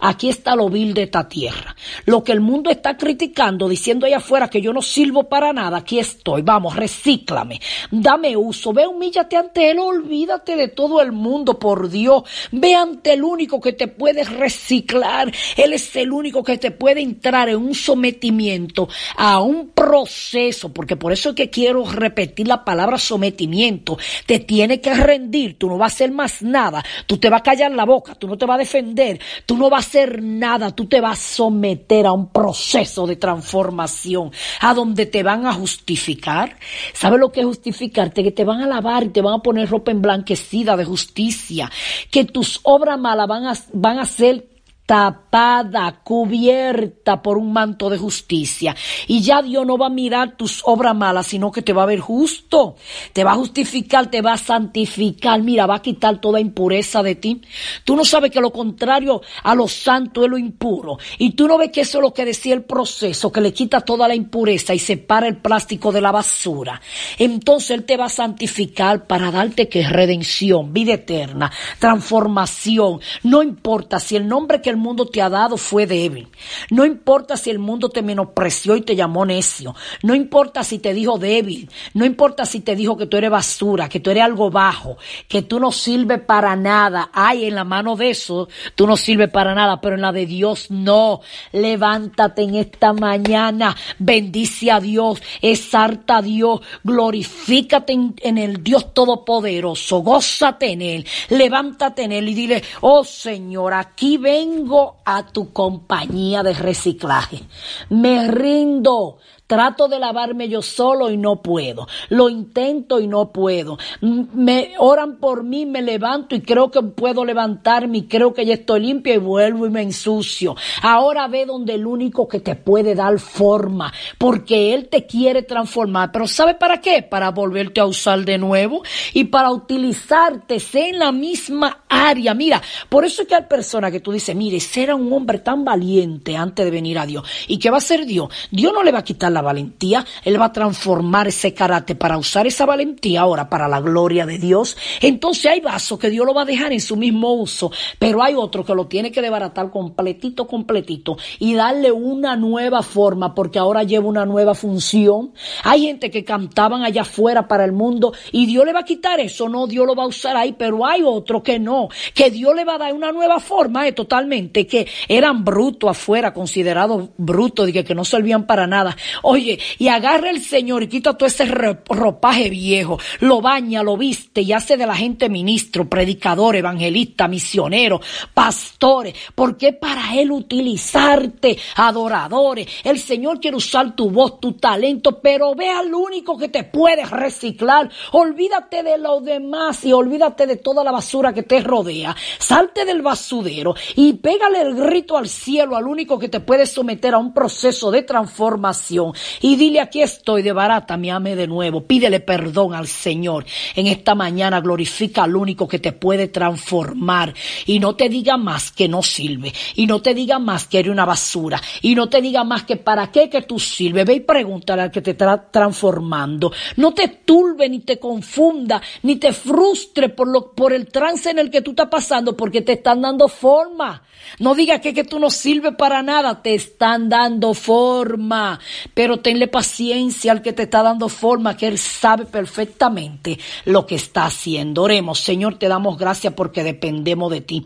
Aquí 0.02 0.30
está 0.30 0.56
lo 0.56 0.70
vil 0.70 0.94
de 0.94 1.04
esta 1.04 1.28
tierra. 1.28 1.76
Lo 2.06 2.24
que 2.24 2.32
el 2.32 2.42
mundo 2.42 2.70
está 2.70 2.98
criticando, 2.98 3.70
diciendo 3.70 4.06
allá 4.06 4.18
afuera 4.18 4.50
que 4.50 4.62
yo 4.62 4.74
no 4.74 4.82
sirvo 4.82 5.26
para 5.26 5.54
nada, 5.54 5.78
aquí 5.78 6.00
estoy. 6.00 6.42
Vamos, 6.42 6.76
recíclame, 6.76 7.60
dame 7.92 8.36
uso, 8.36 8.74
ve, 8.74 8.88
humíllate 8.88 9.36
ante 9.38 9.72
Él, 9.72 9.80
olvídate 9.80 10.56
de 10.56 10.68
todo 10.68 11.02
el 11.02 11.12
mundo, 11.12 11.60
por 11.60 11.90
Dios. 11.90 12.24
Ve 12.52 12.76
ante 12.76 13.14
el 13.14 13.24
único 13.24 13.62
que 13.62 13.74
te 13.74 13.88
puede 13.88 14.24
reciclar. 14.24 15.32
Él 15.56 15.74
es 15.74 15.96
el 15.96 16.12
único 16.12 16.44
que 16.44 16.58
te 16.58 16.72
puede 16.72 17.02
entrar 17.02 17.50
en 17.50 17.58
un 17.58 17.76
sometimiento 17.76 18.88
a 19.16 19.42
un 19.42 19.70
proceso, 19.70 20.74
porque 20.74 20.96
por 20.96 21.12
eso 21.12 21.30
es 21.30 21.36
que 21.36 21.50
quiero 21.50 21.86
repetir 21.86 22.48
la 22.48 22.64
palabra 22.64 22.98
sometimiento. 22.98 23.98
Te 24.26 24.40
tiene 24.40 24.82
que 24.82 24.94
rendir, 24.94 25.58
tú 25.58 25.68
no 25.68 25.78
vas 25.78 25.94
a 25.94 25.96
hacer 25.96 26.12
más 26.12 26.42
nada. 26.42 26.84
Tú 27.06 27.18
te 27.18 27.27
te 27.28 27.32
va 27.32 27.38
a 27.40 27.44
callar 27.44 27.74
la 27.74 27.84
boca, 27.84 28.16
tú 28.16 28.26
no 28.26 28.38
te 28.38 28.46
vas 28.46 28.56
a 28.56 28.60
defender, 28.60 29.20
tú 29.46 29.58
no 29.58 29.70
vas 29.70 29.84
a 29.84 29.90
hacer 29.90 30.24
nada, 30.24 30.72
tú 30.72 30.86
te 30.86 31.02
vas 31.02 31.20
a 31.20 31.36
someter 31.36 32.06
a 32.06 32.14
un 32.14 32.30
proceso 32.30 33.06
de 33.06 33.18
transformación, 33.18 34.32
a 34.62 34.74
donde 34.74 35.08
te 35.08 35.24
van 35.24 35.46
a 35.46 35.52
justificar. 35.52 36.58
¿Sabes 36.94 37.20
lo 37.20 37.30
que 37.30 37.42
es 37.42 37.46
justificarte? 37.46 38.24
Que 38.24 38.32
te 38.32 38.46
van 38.46 38.62
a 38.62 38.66
lavar 38.66 39.04
y 39.04 39.10
te 39.10 39.22
van 39.22 39.34
a 39.34 39.44
poner 39.44 39.70
ropa 39.70 39.92
emblanquecida 39.92 40.78
de 40.78 40.86
justicia, 40.86 41.70
que 42.10 42.24
tus 42.24 42.62
obras 42.64 42.98
malas 42.98 43.28
van 43.28 43.46
a, 43.46 43.54
van 43.74 44.00
a 44.00 44.06
ser 44.06 44.48
tapada, 44.88 46.00
cubierta 46.02 47.22
por 47.22 47.38
un 47.38 47.52
manto 47.52 47.90
de 47.90 47.98
justicia. 47.98 48.74
Y 49.06 49.22
ya 49.22 49.42
Dios 49.42 49.66
no 49.66 49.78
va 49.78 49.88
a 49.88 49.90
mirar 49.90 50.38
tus 50.38 50.62
obras 50.64 50.96
malas, 50.96 51.28
sino 51.28 51.52
que 51.52 51.62
te 51.62 51.74
va 51.74 51.84
a 51.84 51.88
ver 51.88 52.00
justo, 52.00 52.78
te 53.12 53.26
va 53.26 53.34
a 53.34 53.36
justificar, 53.36 54.10
te 54.10 54.22
va 54.22 54.34
a 54.34 54.38
santificar, 54.38 55.44
mira, 55.44 55.68
va 55.68 55.76
a 55.76 55.82
quitar 55.82 56.22
toda 56.22 56.40
impureza 56.40 57.04
de 57.04 57.16
ti. 57.16 57.42
Tú 57.84 57.98
no 57.98 58.06
sabes 58.06 58.32
que 58.32 58.40
lo 58.40 58.54
contrario 58.54 59.22
a 59.44 59.54
lo 59.56 59.68
santo 59.68 60.24
es 60.24 60.30
lo 60.30 60.38
impuro. 60.38 60.98
Y 61.18 61.32
tú 61.32 61.50
no 61.50 61.58
ves 61.58 61.72
que 61.72 61.82
eso 61.82 61.98
es 61.98 62.04
lo 62.04 62.14
que 62.14 62.24
decía 62.24 62.54
el 62.54 62.64
proceso, 62.64 63.30
que 63.30 63.42
le 63.42 63.52
quita 63.52 63.82
toda 63.82 64.08
la 64.08 64.16
impureza 64.16 64.74
y 64.74 64.80
separa 64.80 65.28
el 65.28 65.38
plástico 65.38 65.92
de 65.92 66.00
la 66.00 66.14
basura. 66.14 66.82
Entonces 67.18 67.72
Él 67.72 67.84
te 67.84 67.98
va 67.98 68.06
a 68.06 68.10
santificar 68.10 69.06
para 69.06 69.32
darte 69.32 69.68
que 69.68 69.82
es 69.82 69.92
redención, 69.92 70.72
vida 70.72 70.94
eterna, 70.94 71.52
transformación. 71.78 73.02
No 73.24 73.44
importa 73.44 74.00
si 74.00 74.16
el 74.16 74.26
nombre 74.26 74.62
que 74.62 74.70
el 74.70 74.77
mundo 74.78 75.06
te 75.06 75.22
ha 75.22 75.30
dado 75.30 75.58
fue 75.58 75.86
débil. 75.86 76.28
No 76.70 76.86
importa 76.86 77.38
si 77.38 77.50
el 77.50 77.60
mundo 77.60 77.90
te 77.90 78.02
menospreció 78.02 78.76
y 78.76 78.82
te 78.82 78.96
llamó 78.96 79.26
necio. 79.26 79.76
No 80.04 80.16
importa 80.16 80.64
si 80.64 80.80
te 80.80 80.94
dijo 80.94 81.18
débil. 81.18 81.70
No 81.94 82.06
importa 82.06 82.46
si 82.46 82.62
te 82.62 82.76
dijo 82.76 82.98
que 82.98 83.06
tú 83.06 83.18
eres 83.18 83.32
basura, 83.32 83.90
que 83.90 84.00
tú 84.00 84.12
eres 84.12 84.24
algo 84.24 84.50
bajo, 84.50 84.98
que 85.28 85.42
tú 85.42 85.60
no 85.60 85.72
sirves 85.72 86.22
para 86.22 86.56
nada. 86.56 87.10
Ay, 87.14 87.46
en 87.46 87.56
la 87.56 87.64
mano 87.64 87.96
de 87.96 88.10
eso 88.12 88.48
tú 88.76 88.88
no 88.88 88.98
sirves 88.98 89.30
para 89.30 89.56
nada, 89.56 89.82
pero 89.82 89.96
en 89.96 90.02
la 90.02 90.12
de 90.12 90.26
Dios 90.26 90.70
no. 90.70 91.22
Levántate 91.52 92.44
en 92.44 92.56
esta 92.56 92.94
mañana. 92.94 93.76
Bendice 94.00 94.72
a 94.72 94.80
Dios. 94.80 95.22
Exalta 95.42 96.18
a 96.18 96.22
Dios. 96.22 96.62
Glorifícate 96.84 97.94
en, 97.94 98.16
en 98.22 98.38
el 98.38 98.64
Dios 98.64 98.94
Todopoderoso. 98.94 100.00
Gózate 100.00 100.72
en 100.72 100.82
Él. 100.82 101.08
Levántate 101.30 102.04
en 102.04 102.12
Él 102.12 102.30
y 102.30 102.34
dile, 102.34 102.64
oh 102.82 103.04
Señor, 103.04 103.74
aquí 103.74 104.18
vengo 104.18 104.67
a 105.06 105.26
tu 105.28 105.52
compañía 105.54 106.44
de 106.44 106.54
reciclaje. 106.54 107.44
Me 107.90 108.28
rindo 108.28 109.18
Trato 109.48 109.88
de 109.88 110.00
lavarme 110.00 110.50
yo 110.50 110.62
solo 110.62 111.10
y 111.10 111.18
no 111.18 111.42
puedo. 111.42 111.88
Lo 112.10 112.30
intento 112.30 113.00
y 113.00 113.08
no 113.08 113.32
puedo. 113.32 113.78
Me 114.02 114.74
oran 114.78 115.18
por 115.18 115.44
mí, 115.44 115.66
me 115.66 115.82
levanto 115.82 116.36
y 116.36 116.42
creo 116.42 116.70
que 116.70 116.82
puedo 116.82 117.26
levantarme 117.26 118.00
y 118.00 118.08
creo 118.08 118.34
que 118.34 118.46
ya 118.46 118.54
estoy 118.54 118.82
limpia 118.82 119.16
y 119.16 119.20
vuelvo 119.20 119.66
y 119.66 119.70
me 119.70 119.82
ensucio. 119.82 120.56
Ahora 120.82 121.28
ve 121.28 121.46
donde 121.46 121.74
el 121.74 121.86
único 121.86 122.28
que 122.28 122.40
te 122.40 122.56
puede 122.56 122.96
dar 122.96 123.20
forma, 123.20 123.94
porque 124.18 124.74
Él 124.74 124.90
te 124.90 125.06
quiere 125.06 125.44
transformar. 125.44 126.12
Pero 126.12 126.28
¿sabe 126.28 126.54
para 126.54 126.82
qué? 126.82 127.02
Para 127.04 127.32
volverte 127.32 127.80
a 127.80 127.86
usar 127.86 128.26
de 128.26 128.38
nuevo 128.38 128.84
y 129.14 129.26
para 129.26 129.52
utilizarte 129.52 130.60
en 130.74 131.00
la 131.00 131.12
misma 131.12 131.84
área. 131.90 132.34
Mira, 132.34 132.62
por 132.90 133.06
eso 133.06 133.22
es 133.22 133.28
que 133.28 133.36
hay 133.36 133.44
personas 133.44 133.92
que 133.92 134.00
tú 134.00 134.12
dices, 134.12 134.36
mire, 134.36 134.60
será 134.60 134.96
un 134.96 135.12
hombre 135.12 135.40
tan 135.40 135.64
valiente 135.64 136.36
antes 136.36 136.66
de 136.66 136.72
venir 136.72 137.00
a 137.00 137.06
Dios. 137.06 137.28
¿Y 137.48 137.58
qué 137.58 137.70
va 137.70 137.78
a 137.78 137.80
hacer 137.80 138.06
Dios? 138.06 138.30
Dios 138.52 138.74
no 138.74 138.84
le 138.84 138.92
va 138.92 139.00
a 139.00 139.04
quitar 139.04 139.32
la 139.32 139.37
valentía, 139.42 140.06
Él 140.24 140.40
va 140.40 140.46
a 140.46 140.52
transformar 140.52 141.28
ese 141.28 141.54
carácter 141.54 141.98
para 141.98 142.18
usar 142.18 142.48
esa 142.48 142.66
valentía 142.66 143.22
ahora 143.22 143.50
para 143.50 143.68
la 143.68 143.80
gloria 143.80 144.26
de 144.26 144.38
Dios. 144.38 144.78
Entonces 145.02 145.52
hay 145.52 145.62
vasos 145.62 146.00
que 146.00 146.10
Dios 146.10 146.26
lo 146.26 146.34
va 146.34 146.44
a 146.44 146.46
dejar 146.46 146.74
en 146.74 146.82
su 146.82 146.96
mismo 146.96 147.34
uso, 147.34 147.72
pero 148.00 148.24
hay 148.24 148.36
otro 148.36 148.66
que 148.66 148.76
lo 148.76 148.88
tiene 148.88 149.12
que 149.12 149.22
desbaratar 149.22 149.72
completito, 149.72 150.48
completito 150.48 151.18
y 151.40 151.54
darle 151.54 151.92
una 151.92 152.36
nueva 152.36 152.82
forma 152.84 153.34
porque 153.34 153.60
ahora 153.60 153.84
lleva 153.84 154.08
una 154.08 154.26
nueva 154.26 154.56
función. 154.56 155.34
Hay 155.64 155.84
gente 155.84 156.12
que 156.12 156.24
cantaban 156.24 156.84
allá 156.84 157.02
afuera 157.02 157.48
para 157.48 157.66
el 157.66 157.72
mundo 157.72 158.14
y 158.32 158.46
Dios 158.46 158.66
le 158.66 158.74
va 158.74 158.82
a 158.82 158.86
quitar 158.86 159.20
eso, 159.20 159.50
no, 159.50 159.68
Dios 159.68 159.86
lo 159.86 159.96
va 159.96 160.04
a 160.04 160.08
usar 160.08 160.36
ahí, 160.38 160.56
pero 160.58 160.86
hay 160.86 161.02
otro 161.04 161.44
que 161.44 161.60
no, 161.60 161.90
que 162.14 162.32
Dios 162.32 162.56
le 162.56 162.66
va 162.66 162.76
a 162.76 162.78
dar 162.78 162.94
una 162.94 163.12
nueva 163.12 163.40
forma, 163.40 163.88
eh, 163.88 163.92
totalmente, 163.92 164.68
que 164.68 164.88
eran 165.08 165.44
brutos 165.44 165.92
afuera, 165.92 166.34
considerados 166.34 167.10
brutos, 167.18 167.72
que, 167.72 167.84
que 167.84 167.96
no 167.96 168.06
servían 168.06 168.46
para 168.46 168.68
nada. 168.68 168.96
Oye, 169.30 169.60
y 169.78 169.90
agarra 169.90 170.30
el 170.30 170.42
Señor 170.42 170.84
y 170.84 170.88
quita 170.88 171.18
todo 171.18 171.28
ese 171.28 171.44
ropaje 171.44 172.50
viejo, 172.50 172.98
lo 173.20 173.42
baña, 173.42 173.84
lo 173.84 173.98
viste 173.98 174.40
y 174.40 174.54
hace 174.54 174.78
de 174.78 174.88
la 174.88 174.96
gente 174.96 175.28
ministro, 175.28 175.90
predicador, 175.90 176.56
evangelista, 176.56 177.28
misionero, 177.28 178.00
pastores, 178.34 179.14
porque 179.36 179.74
para 179.74 180.16
Él 180.16 180.32
utilizarte, 180.32 181.58
adoradores. 181.76 182.68
El 182.86 183.00
Señor 183.00 183.42
quiere 183.42 183.58
usar 183.58 183.98
tu 183.98 184.10
voz, 184.12 184.40
tu 184.40 184.54
talento, 184.54 185.20
pero 185.20 185.54
ve 185.56 185.72
al 185.72 185.94
único 185.94 186.38
que 186.38 186.48
te 186.48 186.64
puede 186.64 187.04
reciclar. 187.04 187.92
Olvídate 188.14 188.82
de 188.82 188.98
lo 188.98 189.20
demás 189.20 189.84
y 189.84 189.92
olvídate 189.92 190.48
de 190.48 190.56
toda 190.56 190.86
la 190.86 190.94
basura 190.94 191.34
que 191.34 191.44
te 191.44 191.60
rodea. 191.60 192.16
Salte 192.40 192.86
del 192.86 193.02
basudero 193.02 193.76
y 193.98 194.14
pégale 194.14 194.62
el 194.62 194.74
grito 194.74 195.18
al 195.18 195.28
cielo, 195.28 195.76
al 195.76 195.86
único 195.86 196.18
que 196.18 196.30
te 196.30 196.40
puede 196.40 196.66
someter 196.66 197.14
a 197.14 197.18
un 197.18 197.34
proceso 197.34 197.92
de 197.92 198.04
transformación 198.04 199.17
y 199.42 199.56
dile 199.56 199.80
aquí 199.80 200.02
estoy 200.02 200.42
de 200.42 200.52
barata, 200.52 200.98
me 200.98 201.12
ame 201.12 201.36
de 201.36 201.48
nuevo. 201.48 201.86
Pídele 201.86 202.20
perdón 202.20 202.74
al 202.74 202.88
Señor. 202.88 203.46
En 203.76 203.88
esta 203.88 204.16
mañana 204.16 204.62
glorifica 204.62 205.24
al 205.24 205.36
único 205.36 205.68
que 205.68 205.80
te 205.80 205.92
puede 205.92 206.28
transformar 206.28 207.34
y 207.66 207.80
no 207.80 207.96
te 207.96 208.10
diga 208.10 208.38
más 208.38 208.72
que 208.72 208.88
no 208.88 209.04
sirve 209.04 209.54
y 209.76 209.88
no 209.88 210.02
te 210.02 210.14
diga 210.14 210.40
más 210.40 210.68
que 210.68 210.80
eres 210.80 210.92
una 210.92 211.06
basura 211.06 211.62
y 211.82 211.96
no 211.96 212.10
te 212.10 212.22
diga 212.22 212.44
más 212.44 212.64
que 212.64 212.78
para 212.78 213.12
qué 213.12 213.30
que 213.30 213.42
tú 213.44 213.60
sirves. 213.60 214.06
Ve 214.06 214.16
y 214.16 214.20
pregúntale 214.20 214.84
al 214.84 214.92
que 214.92 215.02
te 215.02 215.12
está 215.12 215.50
transformando. 215.50 216.52
No 216.76 216.94
te 216.94 217.08
turbe 217.08 217.70
ni 217.70 217.80
te 217.80 218.00
confunda 218.00 218.82
ni 219.04 219.18
te 219.18 219.34
frustre 219.34 220.10
por, 220.10 220.28
lo, 220.28 220.52
por 220.52 220.74
el 220.74 220.88
trance 220.88 221.30
en 221.30 221.40
el 221.40 221.50
que 221.50 221.62
tú 221.62 221.72
estás 221.72 221.88
pasando 221.88 222.36
porque 222.36 222.62
te 222.62 222.74
están 222.74 223.02
dando 223.02 223.28
forma. 223.28 224.04
No 224.40 224.56
digas 224.56 224.82
que, 224.82 224.94
que 224.94 225.04
tú 225.04 225.20
no 225.20 225.30
sirves 225.30 225.76
para 225.76 226.04
nada, 226.04 226.42
te 226.42 226.54
están 226.54 227.10
dando 227.10 227.54
forma. 227.54 228.60
Pero 228.94 229.07
tenle 229.16 229.48
paciencia 229.48 230.34
al 230.34 230.42
que 230.42 230.52
te 230.52 230.64
está 230.64 230.84
dando 230.84 231.08
forma, 231.08 231.56
que 231.56 231.68
Él 231.68 231.78
sabe 231.78 232.26
perfectamente 232.26 233.40
lo 233.64 233.86
que 233.86 233.96
está 233.96 234.26
haciendo. 234.26 234.84
Oremos, 234.84 235.20
Señor, 235.22 235.56
te 235.56 235.70
damos 235.70 235.98
gracias 235.98 236.34
porque 236.34 236.64
dependemos 236.64 237.32
de 237.32 237.42
ti. 237.42 237.66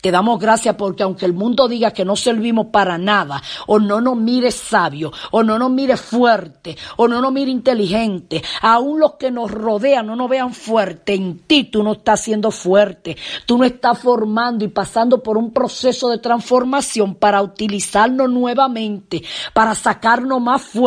Te 0.00 0.10
damos 0.10 0.40
gracias 0.40 0.74
porque 0.74 1.04
aunque 1.04 1.26
el 1.26 1.32
mundo 1.32 1.68
diga 1.68 1.92
que 1.92 2.04
no 2.04 2.16
servimos 2.16 2.66
para 2.72 2.98
nada, 2.98 3.42
o 3.68 3.78
no 3.78 4.00
nos 4.00 4.16
mire 4.16 4.50
sabio, 4.50 5.12
o 5.30 5.42
no 5.42 5.58
nos 5.58 5.70
mire 5.70 5.96
fuerte, 5.96 6.76
o 6.96 7.06
no 7.06 7.20
nos 7.20 7.32
mire 7.32 7.50
inteligente, 7.50 8.42
aún 8.62 8.98
los 8.98 9.14
que 9.14 9.30
nos 9.30 9.50
rodean 9.50 10.06
no 10.06 10.16
nos 10.16 10.28
vean 10.28 10.52
fuerte, 10.52 11.14
en 11.14 11.40
ti 11.40 11.64
tú 11.64 11.82
no 11.82 11.92
estás 11.92 12.22
siendo 12.22 12.50
fuerte, 12.50 13.16
tú 13.46 13.58
no 13.58 13.64
estás 13.64 13.98
formando 13.98 14.64
y 14.64 14.68
pasando 14.68 15.22
por 15.22 15.38
un 15.38 15.52
proceso 15.52 16.08
de 16.08 16.18
transformación 16.18 17.14
para 17.14 17.42
utilizarnos 17.42 18.30
nuevamente, 18.30 19.22
para 19.52 19.74
sacarnos 19.74 20.40
más 20.40 20.62
fuerte, 20.62 20.79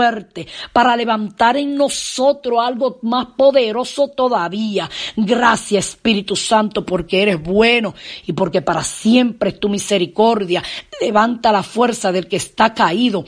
para 0.71 0.95
levantar 0.95 1.57
en 1.57 1.75
nosotros 1.75 2.59
algo 2.61 2.99
más 3.01 3.27
poderoso 3.37 4.09
todavía. 4.09 4.89
Gracias 5.15 5.89
Espíritu 5.89 6.35
Santo 6.35 6.85
porque 6.85 7.21
eres 7.21 7.41
bueno 7.41 7.93
y 8.25 8.33
porque 8.33 8.61
para 8.61 8.83
siempre 8.83 9.49
es 9.51 9.59
tu 9.59 9.69
misericordia. 9.69 10.63
Levanta 11.01 11.51
la 11.51 11.63
fuerza 11.63 12.11
del 12.11 12.27
que 12.27 12.37
está 12.37 12.73
caído 12.73 13.25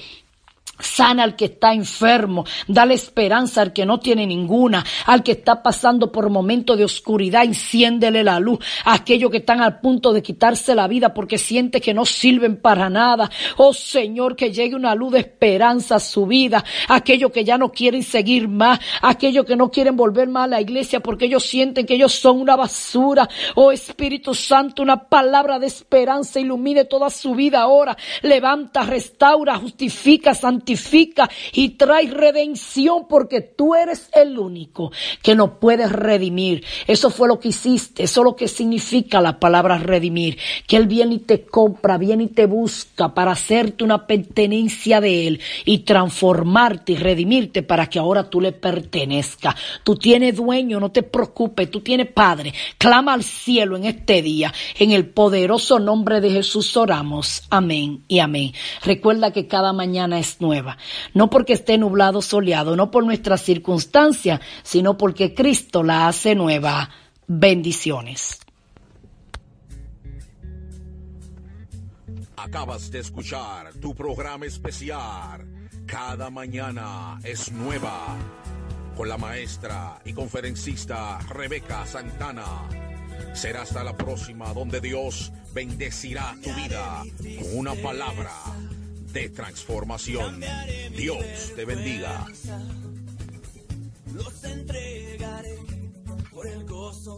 Sana 0.80 1.24
al 1.24 1.38
que 1.38 1.46
está 1.46 1.74
enfermo, 1.74 2.44
dale 2.68 2.96
esperanza 2.96 3.62
al 3.62 3.72
que 3.72 3.86
no 3.86 4.00
tiene 4.00 4.28
ninguna, 4.28 4.84
al 5.06 5.24
que 5.24 5.32
está 5.32 5.64
pasando 5.64 6.12
por 6.12 6.30
momentos 6.30 6.78
de 6.78 6.84
oscuridad, 6.84 7.46
enciéndele 7.46 8.26
la 8.26 8.42
luz, 8.42 8.60
a 8.84 8.96
aquellos 8.96 9.32
que 9.32 9.38
están 9.38 9.62
al 9.62 9.80
punto 9.80 10.12
de 10.12 10.22
quitarse 10.22 10.76
la 10.76 10.88
vida 10.90 11.14
porque 11.14 11.38
siente 11.38 11.80
que 11.80 11.94
no 11.94 12.06
sirven 12.06 12.58
para 12.58 12.90
nada. 12.90 13.32
Oh 13.56 13.74
Señor, 13.74 14.36
que 14.36 14.52
llegue 14.52 14.76
una 14.76 14.96
luz 14.96 15.14
de 15.14 15.20
esperanza 15.20 15.96
a 15.96 16.00
su 16.02 16.26
vida, 16.26 16.64
aquellos 16.90 17.32
que 17.32 17.46
ya 17.46 17.58
no 17.58 17.72
quieren 17.72 18.04
seguir 18.04 18.50
más, 18.50 18.80
aquellos 19.02 19.46
que 19.46 19.56
no 19.56 19.72
quieren 19.72 19.96
volver 19.96 20.28
más 20.28 20.44
a 20.44 20.48
la 20.48 20.62
iglesia 20.62 21.00
porque 21.00 21.26
ellos 21.26 21.46
sienten 21.46 21.86
que 21.86 21.96
ellos 21.96 22.14
son 22.14 22.42
una 22.42 22.58
basura. 22.58 23.30
Oh 23.56 23.72
Espíritu 23.72 24.34
Santo, 24.34 24.84
una 24.84 25.08
palabra 25.08 25.58
de 25.58 25.68
esperanza 25.68 26.38
ilumine 26.38 26.84
toda 26.84 27.10
su 27.10 27.34
vida 27.34 27.62
ahora. 27.62 27.96
Levanta, 28.24 28.84
restaura, 28.84 29.58
justifica, 29.58 30.34
santifica 30.34 30.65
santifica 30.66 31.30
y 31.54 31.70
trae 31.70 32.10
redención 32.10 33.08
porque 33.08 33.42
tú 33.42 33.76
eres 33.76 34.10
el 34.14 34.40
único 34.40 34.92
que 35.22 35.36
nos 35.36 35.52
puedes 35.60 35.92
redimir. 35.92 36.64
Eso 36.88 37.12
fue 37.12 37.28
lo 37.28 37.40
que 37.40 37.50
hiciste, 37.50 38.04
eso 38.04 38.22
es 38.22 38.26
lo 38.26 38.36
que 38.36 38.48
significa 38.48 39.22
la 39.22 39.40
palabra 39.40 39.78
redimir, 39.78 40.38
que 40.68 40.78
Él 40.78 40.88
viene 40.88 41.16
y 41.16 41.20
te 41.20 41.46
compra, 41.46 41.98
viene 41.98 42.24
y 42.24 42.28
te 42.28 42.48
busca 42.48 43.14
para 43.14 43.34
hacerte 43.34 43.84
una 43.84 44.08
pertenencia 44.08 45.00
de 45.00 45.28
Él 45.28 45.40
y 45.66 45.80
transformarte 45.80 46.94
y 46.94 46.96
redimirte 46.96 47.62
para 47.62 47.88
que 47.88 48.00
ahora 48.00 48.30
tú 48.30 48.42
le 48.42 48.52
pertenezcas. 48.52 49.56
Tú 49.84 49.96
tienes 49.98 50.36
dueño, 50.36 50.80
no 50.80 50.92
te 50.92 51.04
preocupes, 51.04 51.70
tú 51.70 51.82
tienes 51.82 52.08
Padre. 52.08 52.54
Clama 52.78 53.14
al 53.14 53.24
cielo 53.24 53.78
en 53.78 53.86
este 53.86 54.22
día, 54.22 54.54
en 54.80 54.92
el 54.92 55.06
poderoso 55.08 55.80
nombre 55.80 56.22
de 56.22 56.32
Jesús 56.32 56.76
oramos. 56.76 57.44
Amén 57.50 58.04
y 58.08 58.20
amén. 58.20 58.54
Recuerda 58.84 59.32
que 59.32 59.48
cada 59.48 59.74
mañana 59.74 60.20
es 60.20 60.42
nueva 60.42 60.55
no 61.14 61.30
porque 61.30 61.54
esté 61.54 61.78
nublado, 61.78 62.22
soleado, 62.22 62.76
no 62.76 62.92
por 62.92 63.06
nuestras 63.06 63.42
circunstancias, 63.42 64.40
sino 64.64 64.98
porque 64.98 65.34
Cristo 65.34 65.84
la 65.84 66.08
hace 66.08 66.36
nueva. 66.36 66.90
Bendiciones. 67.28 68.40
Acabas 72.38 72.92
de 72.92 73.00
escuchar 73.00 73.74
tu 73.82 73.96
programa 73.96 74.46
especial. 74.46 75.46
Cada 75.88 76.30
mañana 76.30 77.20
es 77.24 77.52
nueva. 77.52 78.18
Con 78.96 79.10
la 79.10 79.18
maestra 79.18 80.00
y 80.06 80.14
conferencista 80.14 81.20
Rebeca 81.30 81.86
Santana. 81.86 82.46
Será 83.34 83.64
hasta 83.64 83.84
la 83.84 83.98
próxima 83.98 84.54
donde 84.54 84.80
Dios 84.80 85.32
bendecirá 85.54 86.36
tu 86.44 86.54
vida 86.54 87.04
con 87.18 87.58
una 87.58 87.74
palabra 87.76 88.32
de 89.16 89.30
transformación. 89.30 90.42
Dios 90.92 91.54
te 91.56 91.64
bendiga. 91.64 92.28
Los 94.14 94.44
entregaré 94.44 95.58
por 96.30 96.46
el 96.46 96.66
gozo 96.66 97.18